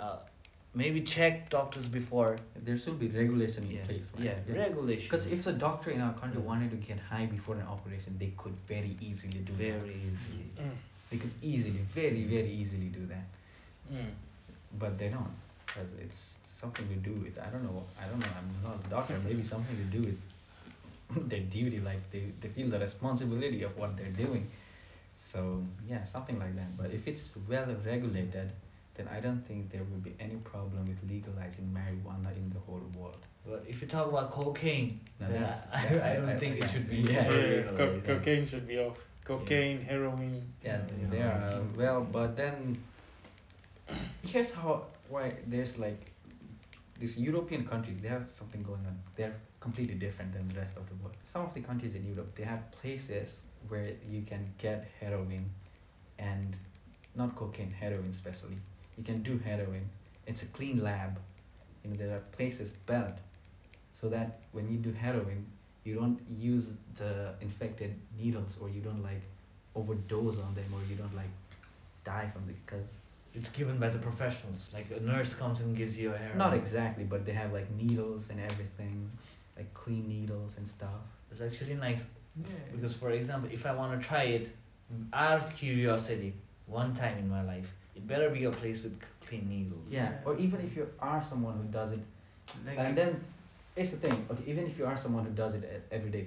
[0.00, 0.16] uh,
[0.74, 2.36] maybe check doctors before.
[2.56, 4.24] there should be regulation in Yeah, place right?
[4.24, 5.04] yeah, regulations.
[5.04, 6.48] Because if a doctor in our country Yeah.
[6.48, 9.58] wanted to get high before an operation, they could very easily do that.
[9.58, 10.50] very easily.
[10.58, 10.76] Mm.
[11.10, 13.26] They could easily, very, very easily do that.
[13.92, 14.10] Mm.
[14.78, 15.34] But they don't.
[15.66, 16.20] Because it's
[16.60, 19.42] something to do with, I don't know, I don't know, I'm not a doctor, maybe
[19.42, 20.18] something to do with
[21.28, 24.48] their duty, like they, they feel the responsibility of what they're doing.
[25.32, 26.76] So, yeah, something like that.
[26.76, 28.50] But if it's well regulated,
[28.94, 32.82] then I don't think there will be any problem with legalizing marijuana in the whole
[32.98, 33.16] world.
[33.46, 36.36] But if you talk about cocaine, Now then that's- I, that- I, I- don't I-
[36.36, 36.96] think I- it should be.
[37.12, 37.24] yeah.
[37.24, 37.76] Yeah, legalized.
[37.76, 38.98] co- cocaine should be off.
[39.24, 40.42] Cocaine, heroin.
[40.64, 41.10] Yeah, Yeah.
[41.10, 42.76] they are uh, well, but then
[44.22, 46.10] here's how why there's like
[46.98, 48.98] these European countries they have something going on.
[49.16, 51.16] They're completely different than the rest of the world.
[51.32, 53.34] Some of the countries in Europe they have places
[53.68, 55.44] where you can get heroin
[56.18, 56.56] and
[57.14, 58.56] not cocaine, heroin especially.
[58.96, 59.88] You can do heroin.
[60.26, 61.18] It's a clean lab.
[61.84, 63.14] You know, there are places built
[64.00, 65.46] so that when you do heroin
[65.84, 69.22] you don't use the infected needles or you don't like
[69.74, 71.30] overdose on them or you don't like
[72.04, 72.86] die from it because
[73.34, 74.68] It's given by the professionals.
[74.74, 76.38] Like a nurse comes and gives you a heroin.
[76.38, 79.10] not exactly but they have like needles and everything
[79.60, 82.02] like clean needles and stuff It's actually nice.
[82.36, 82.46] Yeah.
[82.74, 84.44] Because, for example, if I want to try it
[85.12, 86.30] out of curiosity
[86.66, 88.96] one time in my life, it better be a place with
[89.26, 89.88] clean needles.
[89.98, 92.02] Yeah, or even if you are someone who does it,
[92.66, 93.10] like and then
[93.76, 94.16] it's the thing.
[94.30, 96.26] Okay, even if you are someone who does it e- every day,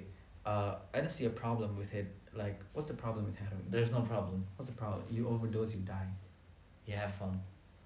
[0.50, 2.08] uh, I don't see a problem with it.
[2.42, 3.64] Like, what's the problem with heroin?
[3.74, 4.38] There's no problem.
[4.56, 5.02] What's the problem?
[5.16, 6.08] You overdose, you die.
[6.86, 7.34] You have fun.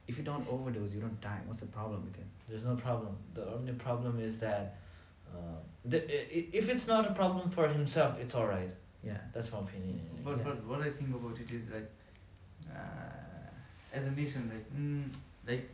[0.09, 1.41] If you don't overdose, you don't die.
[1.47, 2.29] What's the problem with it?
[2.49, 3.13] There's no problem.
[3.39, 4.63] The only problem is that
[5.35, 8.71] uh, the, i- i- if it's not a problem for himself, it's alright.
[9.03, 9.19] Yeah.
[9.33, 10.01] That's my opinion.
[10.25, 10.45] But Yeah.
[10.45, 11.91] but what I think about it is like,
[12.75, 13.49] uh,
[13.93, 15.05] as a nation, like mm,
[15.47, 15.69] like,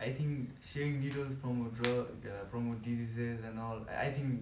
[0.00, 3.80] I think sharing needles promote drug, uh, promote diseases and all.
[3.90, 4.40] I I think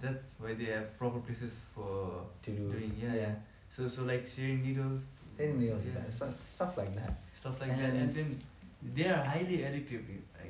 [0.00, 2.70] that's why they have proper places for To do.
[2.72, 2.92] doing.
[3.02, 3.34] Yeah, yeah.
[3.68, 5.02] So so like sharing needles,
[5.36, 6.02] Sharing needles, Yeah.
[6.04, 6.10] yeah.
[6.14, 7.12] stuff, stuff like that.
[7.40, 8.38] stuff like And that, and then
[8.94, 10.04] they are highly addictive.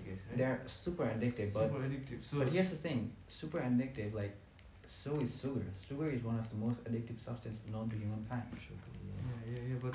[0.09, 0.19] I guess.
[0.29, 0.39] Right?
[0.39, 2.23] They're super addictive, but addictive.
[2.23, 4.15] So but here's the thing: super addictive.
[4.15, 4.35] Like,
[4.87, 5.65] so is sugar.
[5.89, 8.45] Sugar is one of the most addictive substances known to humankind.
[8.53, 8.59] yeah,
[9.47, 9.69] yeah, yeah.
[9.69, 9.79] yeah.
[9.81, 9.95] But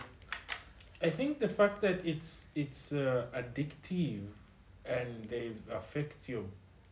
[1.01, 4.27] I think the fact that it's it's uh, addictive
[4.85, 6.43] and they affect your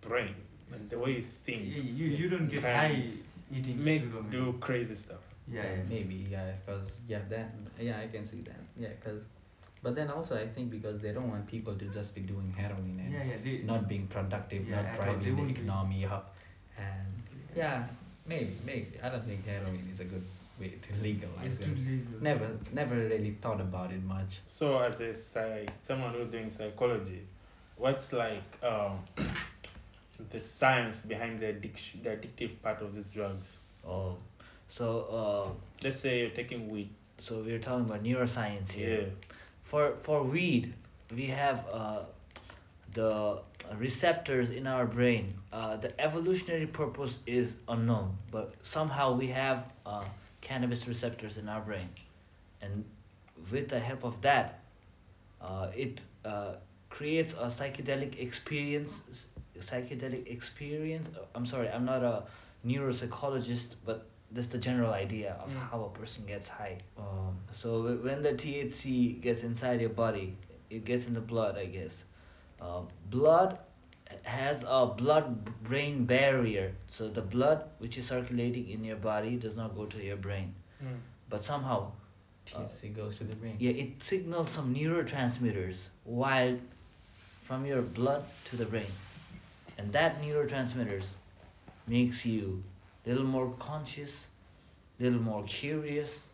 [0.02, 0.36] brain
[0.74, 3.10] and the way you think yeah, you you don't get high
[3.52, 4.22] eating make sugar.
[4.22, 4.32] man.
[4.32, 5.24] do crazy stuff.
[5.52, 5.84] Yeah, yeah.
[5.90, 8.62] Maybe, yeah, because yeah, that yeah, I can see that.
[8.80, 9.22] Yeah, because,
[9.84, 13.00] but then also I think because they don't want people to just be doing heroin
[13.04, 13.36] and Yeah, yeah.
[13.44, 16.36] They, not being productive, Yeah, not I thought driving the won't be- economy up,
[16.78, 17.24] and
[17.56, 17.84] yeah,
[18.26, 20.24] maybe, maybe I don't think heroin is a good
[20.60, 21.78] way to legalize it's too it.
[21.78, 22.22] legal.
[22.22, 24.40] Never, never really thought about it much.
[24.46, 27.22] So as a psych, someone who's doing psychology,
[27.78, 29.00] what's like um,
[30.30, 33.48] the science behind the addiction, the addictive part of these drugs?
[33.88, 34.18] Oh,
[34.70, 35.50] so uh,
[35.84, 36.90] Let's say you're taking weed.
[37.18, 39.02] so we're talking about neuroscience here.
[39.02, 39.06] Yeah.
[39.72, 40.74] For for weed,
[41.16, 42.00] we have uh,
[42.94, 43.40] the
[43.78, 45.34] receptors in our brain.
[45.54, 50.04] Uh, the evolutionary purpose is unknown, but somehow we have uh,
[50.42, 51.88] cannabis receptors in our brain,
[52.62, 52.84] and
[53.50, 54.60] with the help of that,
[55.40, 56.56] uh, it uh,
[56.90, 59.04] creates a psychedelic experience.
[59.58, 61.08] Psychedelic experience.
[61.16, 62.24] uh, I'm sorry, I'm not a
[62.68, 65.70] neuropsychologist, but that's the general idea of Mm.
[65.70, 66.78] how a person gets high.
[66.98, 70.36] Um, so when the THC gets inside your body,
[70.70, 72.04] it gets in the blood, I guess.
[72.62, 73.60] Uh, blood
[74.24, 79.76] has a blood-brain barrier, so the blood which is circulating in your body does not
[79.76, 80.54] go to your brain.
[80.84, 80.98] Mm.
[81.30, 81.92] But somehow,
[82.46, 83.56] THC goes to the brain.
[83.60, 86.58] yeah, it signals some neurotransmitters while
[87.44, 88.92] from your blood to the brain,
[89.78, 91.06] and that neurotransmitters
[91.88, 92.64] makes you
[93.06, 94.28] little more conscious,
[95.00, 96.28] little more curious,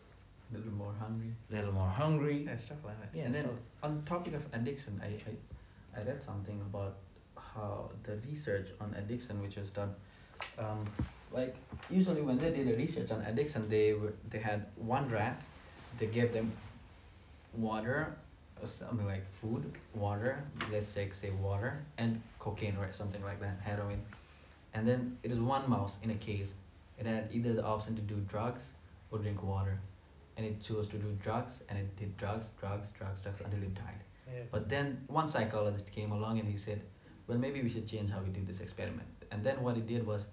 [0.53, 1.31] A little more hungry.
[1.51, 2.43] a little more hungry.
[2.45, 3.17] Yeah, stuff like that.
[3.17, 3.57] Yeah, and then so-
[3.87, 6.95] on topic of addiction, I, I I read something about
[7.35, 9.93] how the research on addiction, which was done,
[10.59, 10.85] um,
[11.31, 11.55] like
[11.89, 15.41] usually when they did the research on addiction, they were they had one rat,
[15.99, 16.51] they gave them
[17.57, 18.15] water,
[18.61, 23.57] or something like food, water, let's say say water and cocaine or something like that,
[23.63, 24.01] heroin,
[24.73, 26.49] and then it is one mouse in a cage.
[26.99, 28.61] It had either the option to do drugs
[29.11, 29.79] or drink water,
[30.35, 33.73] and it chose to do drugs, and it did drugs, drugs, drugs, drugs until it
[33.73, 34.01] died.
[34.27, 34.43] Yeah.
[34.51, 36.81] But then one psychologist came along and he said,
[37.27, 39.07] well, maybe we should change how we do this experiment.
[39.31, 40.25] And then what he did was,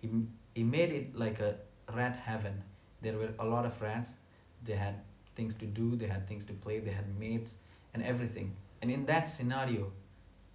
[0.00, 0.08] he
[0.54, 1.56] he made it like a
[1.94, 2.62] rat heaven.
[3.02, 4.10] There were a lot of rats.
[4.64, 4.94] They had
[5.36, 5.96] things to do.
[5.96, 6.78] They had things to play.
[6.80, 7.54] They had mates
[7.94, 8.54] and everything.
[8.82, 9.92] And in that scenario,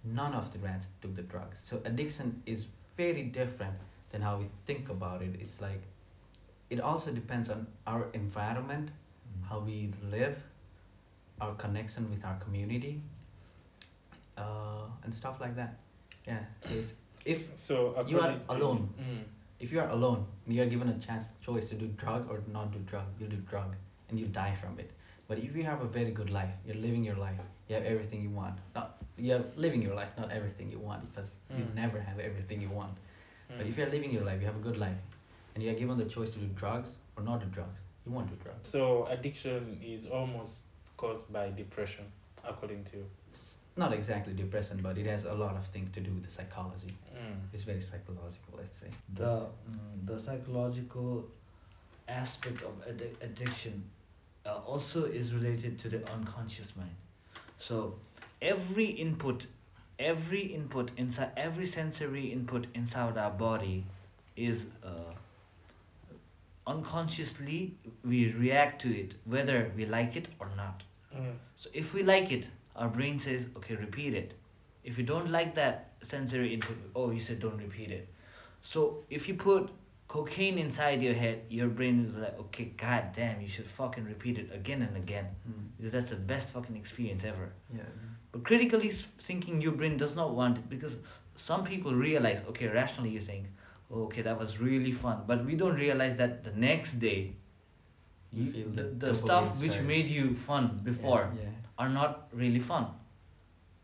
[0.04, 1.58] none of the rats took the drugs.
[1.62, 2.66] So addiction is
[2.96, 3.74] very different
[4.10, 5.34] than how we think about it.
[5.40, 5.82] It's like,
[6.70, 8.90] it also depends on our environment,
[9.48, 10.36] how we live,
[11.40, 13.00] our connection with our community,
[14.38, 15.76] uh, and stuff like that.
[16.26, 16.40] Yeah.
[16.68, 16.82] So
[17.24, 18.88] if so you are alone.
[19.00, 19.24] Mm.
[19.60, 22.40] if you are alone and you are given a chance choice to do drug or
[22.52, 23.74] not do drug, you'll do drug
[24.08, 24.90] and you'll die from it.
[25.28, 27.38] But if you have a very good life, you're living your life,
[27.68, 28.58] you have everything you want.
[28.74, 31.74] Not you're living your life, not everything you want, because you Mm.
[31.74, 32.96] never have everything you want.
[33.48, 33.68] But Mm.
[33.70, 34.98] if you're living your life, you have a good life,
[35.54, 38.28] and you are given the choice to do drugs or not do drugs, you won't
[38.28, 38.68] do drugs.
[38.68, 40.62] So addiction is almost
[40.96, 42.04] caused by depression,
[42.44, 43.06] according to you.
[43.32, 46.30] It's not exactly depression, but it has a lot of things to do with the
[46.30, 46.96] psychology.
[47.14, 47.38] Mm.
[47.52, 48.90] It's very psychological, let's say.
[49.14, 51.24] the mm, the psychological
[52.08, 53.84] aspect of addi- addiction
[54.46, 56.94] uh, also is related to the unconscious mind
[57.58, 57.94] so
[58.52, 59.46] every input
[59.98, 63.76] every input inside every sensory input inside our body
[64.36, 65.12] is uh,
[66.66, 67.74] unconsciously
[68.04, 70.82] we react to it whether we like it or not
[71.16, 71.34] Mm.
[71.54, 74.32] so if we like it our brain says okay repeat it
[74.82, 78.08] if you don't like that sensory input oh you said don't repeat it
[78.62, 78.80] so
[79.10, 79.70] if you put
[80.08, 84.38] cocaine inside your head, your brain is like, okay, god damn, you should fucking repeat
[84.38, 85.62] it again and again Mm.
[85.76, 87.48] because that's the best fucking experience ever.
[87.74, 87.82] Yeah.
[88.34, 90.96] But critically thinking, your brain does not want it because
[91.36, 93.46] some people realize, okay, rationally you think,
[93.92, 97.20] oh, okay, that was really fun, but we don't realize that the next day,
[98.32, 101.82] You you, feel the, the the stuff dopamine which made you fun before Yeah.
[101.84, 102.86] are not really fun.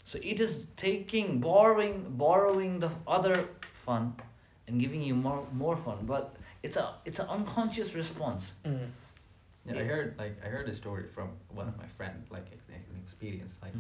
[0.05, 3.37] So it is taking borrowing borrowing the other
[3.87, 4.05] fun
[4.67, 6.25] and giving you more more fun, but
[6.65, 8.51] it's a it's an unconscious response.
[8.65, 8.91] Mm.
[9.67, 11.29] Yeah, I heard like I heard a story from
[11.61, 13.75] one of my friends, like an experience, like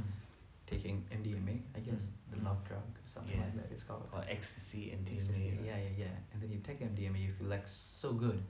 [0.70, 2.30] taking MDMA, I guess, Mm.
[2.32, 2.44] the Mm.
[2.44, 2.82] love drug
[3.14, 3.44] something Yeah.
[3.44, 3.72] like that.
[3.72, 4.08] It's called.
[4.12, 5.58] Or ecstasy and Ecstasy.
[5.64, 6.16] Yeah, yeah, yeah.
[6.32, 8.40] And then you take MDMA, you feel like so good,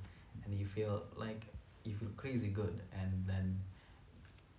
[0.45, 1.43] and you feel like
[1.85, 3.59] you feel crazy good, and then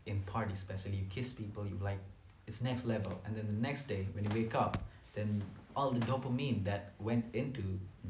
[0.08, 2.00] in parties especially, you kiss people, you like
[2.48, 4.84] it's next level, and then the next day when you wake up,
[5.14, 5.44] then
[5.76, 7.64] all the dopamine that went into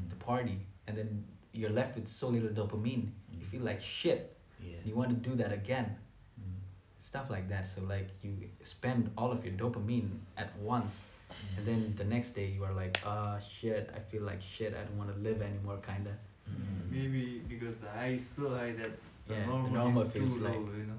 [0.08, 4.34] the party, and then you're left with so little dopamine, you feel like shit.
[4.60, 4.76] Yeah.
[4.86, 5.96] You want to do that again, Mm.
[7.12, 7.68] Stuff like that.
[7.68, 8.32] So like you
[8.64, 10.08] spend all of your dopamine
[10.38, 10.94] at once,
[11.56, 14.72] and then the next day you are like, ah shit, I feel like shit.
[14.74, 16.12] I don't want to live anymore, kinda.
[16.50, 16.90] Mm.
[16.90, 18.92] Maybe because the high is so high that
[19.28, 20.98] the Yeah, the normal, normal is feels too like- low, you know.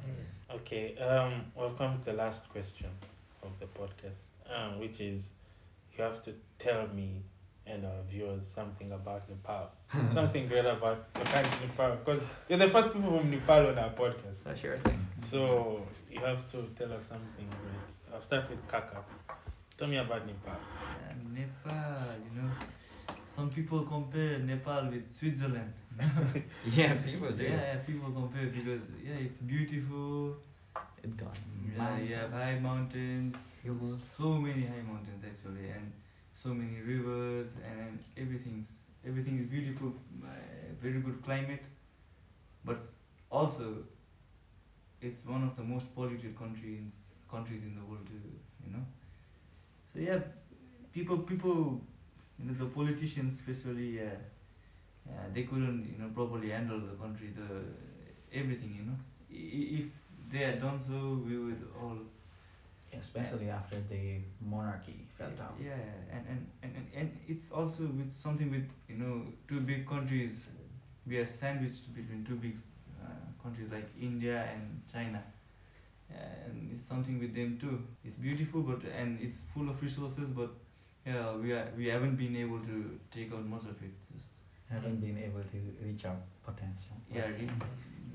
[0.57, 2.91] Okay, um, we've come to the last question
[3.41, 4.21] of the podcast,
[4.55, 5.31] um, which is
[5.97, 7.23] you have to tell me
[7.67, 9.71] and uh, our viewers something about Nepal.
[10.13, 11.97] something great about the country Nepal.
[12.03, 14.43] Because you're the first people from Nepal on our podcast.
[14.43, 15.05] That's your thing.
[15.21, 18.13] So you have to tell us something great.
[18.13, 18.97] I'll start with Kaka.
[19.77, 20.59] Tell me about Nepal.
[21.09, 22.49] And Nepal, you know,
[23.35, 25.73] some people compare Nepal with Switzerland.
[26.65, 27.43] Yeah, people do.
[27.43, 30.35] Yeah, yeah, people compare because yeah, it's beautiful.
[31.03, 31.37] It got
[31.77, 34.01] Yeah, you have high mountains, Hills.
[34.17, 35.91] so many high mountains actually, and
[36.43, 38.71] so many rivers, and, everything's
[39.07, 39.93] everything is beautiful.
[40.23, 40.29] Uh,
[40.81, 41.63] very good climate,
[42.65, 42.79] but
[43.29, 43.67] also
[45.01, 46.93] it's one of the most polluted countries
[47.31, 48.21] countries in the world, too,
[48.65, 48.83] you know.
[49.93, 50.19] So yeah,
[50.93, 51.81] people people,
[52.39, 54.15] you know, the politicians especially, yeah,
[55.07, 57.49] yeah, they couldn't you know properly handle the country, the
[58.37, 58.97] everything, you know.
[59.29, 59.85] If
[60.31, 61.97] they had done so, we would all
[63.01, 65.55] especially after the monarchy fell down.
[65.63, 65.73] Yeah,
[66.11, 70.45] and, and, and, and, and it's also with something with you know two big countries.
[71.05, 72.57] We are sandwiched between two big
[73.03, 73.07] uh,
[73.41, 75.21] countries like India and China,
[76.09, 77.81] and it's something with them too.
[78.05, 80.51] It's beautiful, but and it's full of resources, but
[81.05, 83.93] yeah, we are we haven't been able to take out much of it.
[84.13, 84.29] Just,
[84.69, 86.95] Haven't been able to reach our potential.
[87.13, 87.27] yeah,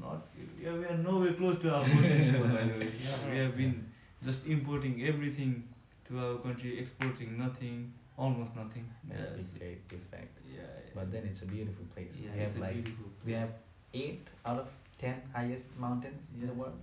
[0.00, 0.26] not
[0.60, 2.42] yeah, we are nowhere close to our potential.
[2.44, 3.86] by the way, yeah, we have been
[4.24, 5.62] just importing everything
[6.08, 8.86] to our country, exporting nothing, almost nothing.
[9.08, 9.52] That's Yes.
[9.54, 10.38] a great effect.
[10.56, 10.62] Yeah,
[10.94, 12.14] But then it's a beautiful place.
[12.22, 13.52] yeah, we it's have a like beautiful we have
[13.94, 16.78] eight out of ten highest mountains in the world.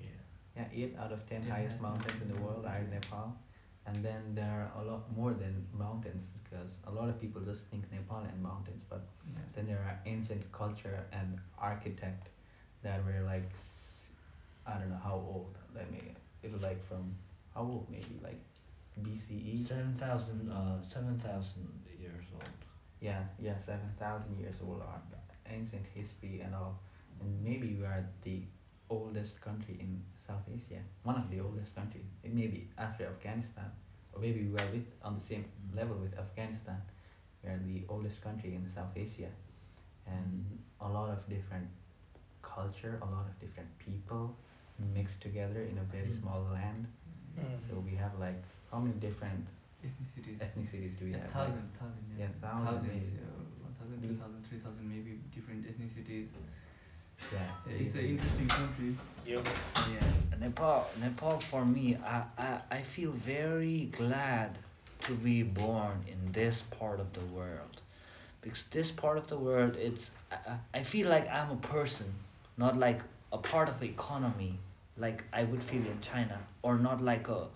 [0.00, 0.08] Yeah.
[0.56, 3.32] Yeah, eight out of ten Ten highest highest mountains in the world are in Nepal.
[3.86, 7.62] And then there are a lot more than mountains because a lot of people just
[7.70, 9.40] think Nepal and mountains, but Yeah.
[9.54, 12.28] then there are ancient culture and architect
[12.82, 13.48] that were like
[14.66, 15.54] I don't know how old.
[15.74, 16.00] Let me
[16.42, 17.14] it was like from
[17.54, 18.40] how old maybe like
[19.02, 19.58] BCE.
[19.58, 21.68] Seven thousand uh seven thousand
[22.00, 22.44] years old.
[23.00, 25.00] Yeah, yeah, seven thousand years old are
[25.52, 26.78] ancient history and all.
[27.20, 28.42] And maybe we are the
[28.88, 30.80] oldest country in South Asia.
[31.02, 32.02] One of the oldest country.
[32.24, 33.70] It may be after Afghanistan.
[34.12, 35.78] Or maybe we are with on the same mm-hmm.
[35.78, 36.80] level with Afghanistan.
[37.42, 39.30] We are the oldest country in South Asia.
[40.06, 40.86] And mm-hmm.
[40.86, 41.68] a lot of different
[42.42, 44.36] culture, a lot of different people
[44.94, 46.20] mixed together in a very Mm.
[46.20, 46.86] small land.
[47.68, 49.46] So we have like how many different
[49.84, 50.38] ethnicities.
[50.46, 51.26] ethnicities do we Yeah, have?
[51.26, 52.24] Like, thousand, thousand, yeah.
[52.26, 53.16] Yeah, thousand Thousands, maybe.
[53.16, 56.26] yeah, one thousand, two thousand, three thousand, maybe different ethnicities.
[57.32, 58.96] yeah, Yeah, it's an interesting country.
[59.26, 59.42] You.
[59.92, 60.86] Yeah, Nepal.
[61.00, 64.58] Nepal for me, I, I, I feel very glad
[65.02, 67.80] to be born in this part of the world,
[68.42, 72.06] because this part of the world, it's I, I I feel like I'm a person,
[72.58, 73.00] not like
[73.32, 74.58] a part of the economy,
[75.00, 77.46] like I would feel in China, or not like a.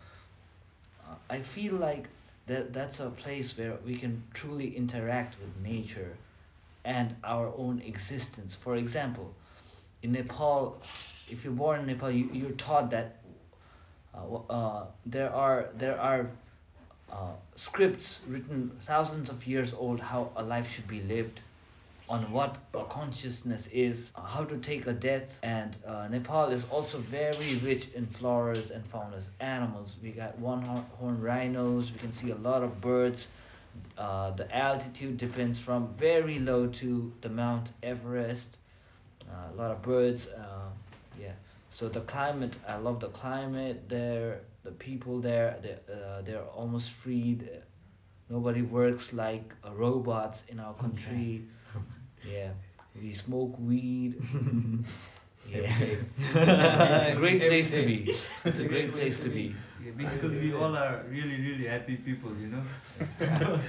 [1.07, 2.09] Uh, I feel like
[2.47, 6.17] that that's a place where we can truly interact with nature,
[6.85, 8.55] and our own existence.
[8.55, 9.35] For example,
[10.03, 10.81] in Nepal,
[11.29, 13.17] if you're born in Nepal, you, you're taught that
[14.15, 16.31] uh, uh, there are there are
[17.13, 21.41] uh, scripts written thousands of years old how a life should be lived,
[22.09, 22.59] on what
[22.91, 27.89] consciousness is, uh, how to take a death, and uh, Nepal is also very rich
[27.95, 29.97] in floras and faunas, animals.
[30.03, 31.93] We got one horn rhinos.
[31.93, 33.29] We can see a lot of birds.
[33.97, 38.59] Uh, the altitude depends from very low to the Mount Everest.
[39.23, 40.27] Uh, a lot of birds.
[40.29, 40.69] Uh,
[41.19, 41.33] yeah.
[41.71, 44.41] So the climate, I love the climate there.
[44.63, 47.39] The people there, they uh, they're almost free.
[48.31, 51.43] Nobody works like robots in our country.
[52.31, 52.51] Yeah,
[53.01, 54.21] we smoke weed.
[55.47, 55.61] Yeah,
[56.35, 58.17] it's a great place to be.
[58.47, 59.55] It's a great place to be.
[59.85, 62.63] Yeah, basically, we all are really, really happy people, you know.
[62.99, 63.61] but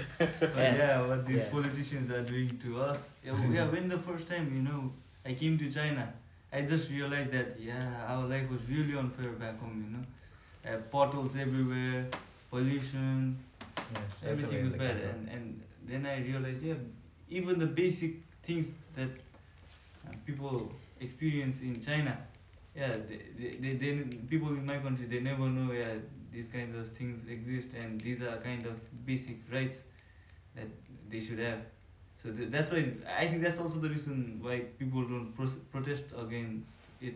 [0.56, 0.76] Yeah.
[0.78, 1.50] yeah, what these Yeah.
[1.52, 3.10] politicians are doing to us.
[3.26, 4.94] Yeah, w- yeah, when the first time, you know,
[5.26, 6.14] I came to China,
[6.54, 10.06] I just realized that, yeah, our life was really unfair back home, you know.
[10.66, 12.08] Uh, potholes everywhere,
[12.50, 13.38] pollution,
[14.08, 14.96] Especially everything in was the bad.
[14.96, 15.10] capital.
[15.10, 16.76] And, and then I realized, yeah,
[17.30, 18.14] even the basic
[18.46, 19.10] things that
[20.08, 22.18] uh, people experience in China,
[22.76, 25.94] yeah, they, they, they, they, people in my country, they never know, yeah,
[26.32, 28.76] these kinds of things exist and these are kind of
[29.06, 29.82] basic rights
[30.56, 30.68] that
[31.10, 31.60] they should have.
[32.22, 36.06] So th- that's why, I think that's also the reason why people don't pro- protest
[36.18, 36.72] against
[37.02, 37.16] it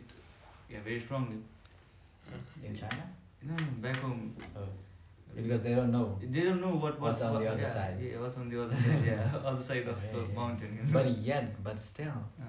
[0.69, 1.37] yeah, very strongly.
[2.65, 3.03] in China,
[3.43, 4.35] No, no, back home.
[4.55, 4.61] oh,
[5.35, 6.17] because they don't know.
[6.21, 7.97] They don't know what What's on what, the other yeah, side.
[8.01, 9.03] Yeah, what's on the other side?
[9.05, 10.35] Yeah, other side of Yeah, the yeah.
[10.39, 10.69] mountain.
[10.77, 10.93] You know?
[10.93, 12.45] But yet, but still, uh,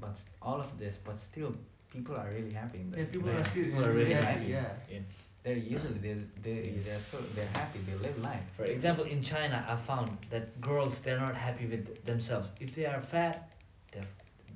[0.00, 1.54] but all of this, but still,
[1.92, 2.78] people are really happy.
[2.80, 4.52] in the- yeah, people like, are still people are really happy.
[4.52, 4.92] happy.
[4.92, 5.00] Yeah,
[5.44, 7.80] They're usually they they they're so they're happy.
[7.86, 8.46] They live life.
[8.56, 12.48] For example, in China, I found that girls they're not happy with themselves.
[12.60, 13.52] If they are fat,
[13.92, 14.00] they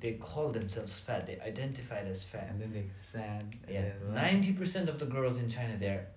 [0.01, 1.27] they call themselves fat.
[1.27, 2.47] They identify as fat.
[2.49, 3.43] And then they sad.
[3.69, 3.91] Yeah,
[4.23, 6.07] ninety percent of the girls in China they're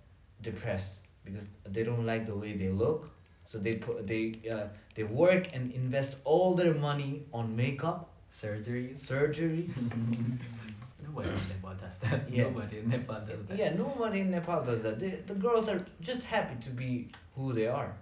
[0.40, 0.94] depressed
[1.25, 3.09] because they don't like the way they look.
[3.45, 9.01] So they put they uh, they work and invest all their money on makeup, surgeries.
[9.01, 9.68] surgery.
[11.05, 12.31] Nobody in Nepal does that.
[12.31, 12.45] Yeah.
[12.45, 13.59] Nobody in Nepal does that.
[13.59, 14.99] yeah, nobody in Nepal does that.
[15.01, 17.93] They, the girls are just happy to be who they are.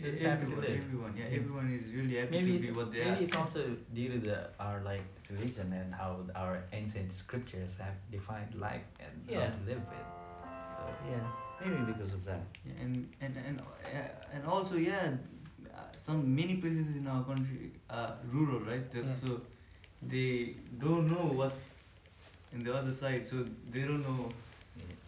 [0.00, 2.98] They're happy to everyone, everyone, yeah, everyone is really happy Maybe to be what they
[3.00, 3.22] maybe are.
[3.24, 3.64] it's also
[3.94, 9.12] due to the our like religion and how our ancient scriptures have defined life and
[9.28, 9.40] Yeah.
[9.40, 10.08] how to live with.
[10.76, 11.26] So Yeah,
[11.64, 12.40] maybe because of that.
[12.66, 15.10] Yeah, and and and uh, and also yeah,
[15.74, 18.90] uh, some many places in our country are rural, right?
[18.92, 19.14] The- Mm.
[19.26, 19.40] So
[20.02, 21.60] they don't know what's
[22.52, 24.28] in the other side, so they don't know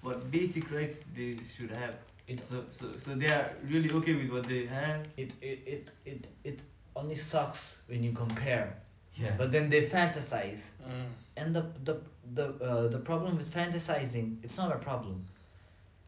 [0.02, 1.94] what basic rights they should have.
[2.26, 5.00] It- so so so they are really okay with what they have.
[5.16, 6.62] It it it it, it
[6.96, 8.74] only sucks when you compare.
[9.16, 9.34] yeah.
[9.38, 10.62] But then they fantasize.
[10.82, 11.06] Mm.
[11.36, 11.94] And the the
[12.34, 15.24] the uh, the problem with fantasizing, it's not a problem.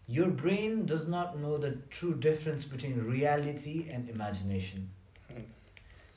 [0.09, 4.89] Your brain does not know the true difference between reality and imagination.
[5.33, 5.43] Hmm.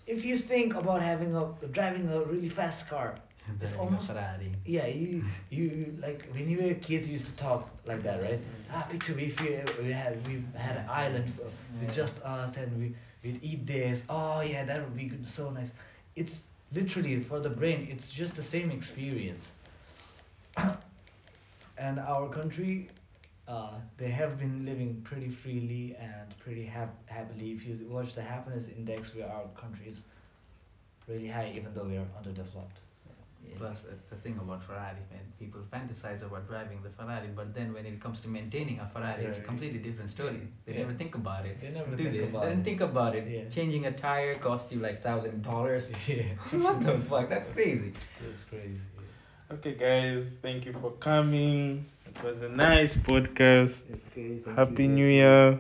[0.07, 3.15] If you think about having a driving a really fast car,
[3.61, 4.51] it's almost- Ferrari.
[4.65, 8.21] yeah, you you you- like when you were kids, you used to talk like that,
[8.21, 8.39] right?
[8.71, 9.49] Ah, picture if we
[9.83, 11.45] we had we had an island uh,
[11.79, 11.95] with Yeah.
[12.01, 14.03] just us and we we'd eat this.
[14.09, 15.71] Oh yeah, that would be good, so nice.
[16.15, 17.87] It's literally for the brain.
[17.91, 19.51] It's just the same experience.
[21.77, 22.87] and our country,
[23.47, 27.51] uh, they have been living pretty freely and pretty hap- happily.
[27.51, 30.03] If you watch the happiness index, where our country is
[31.07, 32.77] really high, even though we are underdeveloped.
[33.47, 33.57] Yeah.
[33.59, 37.73] Plus, uh, the thing about Ferrari, man, people fantasize about driving the Ferrari, but then
[37.73, 40.41] when it comes to maintaining a Ferrari, it's a completely different story.
[40.65, 40.79] They Yeah.
[40.79, 41.61] never think about it.
[41.61, 42.23] They never do think they?
[42.23, 42.69] about they didn't it.
[42.69, 43.27] think about it.
[43.29, 43.47] Yeah.
[43.49, 45.91] Changing a tire costs you like thousand dollars.
[46.07, 46.23] yeah,
[46.65, 47.29] what the fuck?
[47.29, 47.93] That's crazy.
[48.19, 48.81] that's crazy.
[49.51, 51.85] Okay, guys, thank you for coming.
[52.15, 53.85] It was a nice podcast.
[54.11, 54.87] Okay, Happy.
[54.87, 55.59] New Year.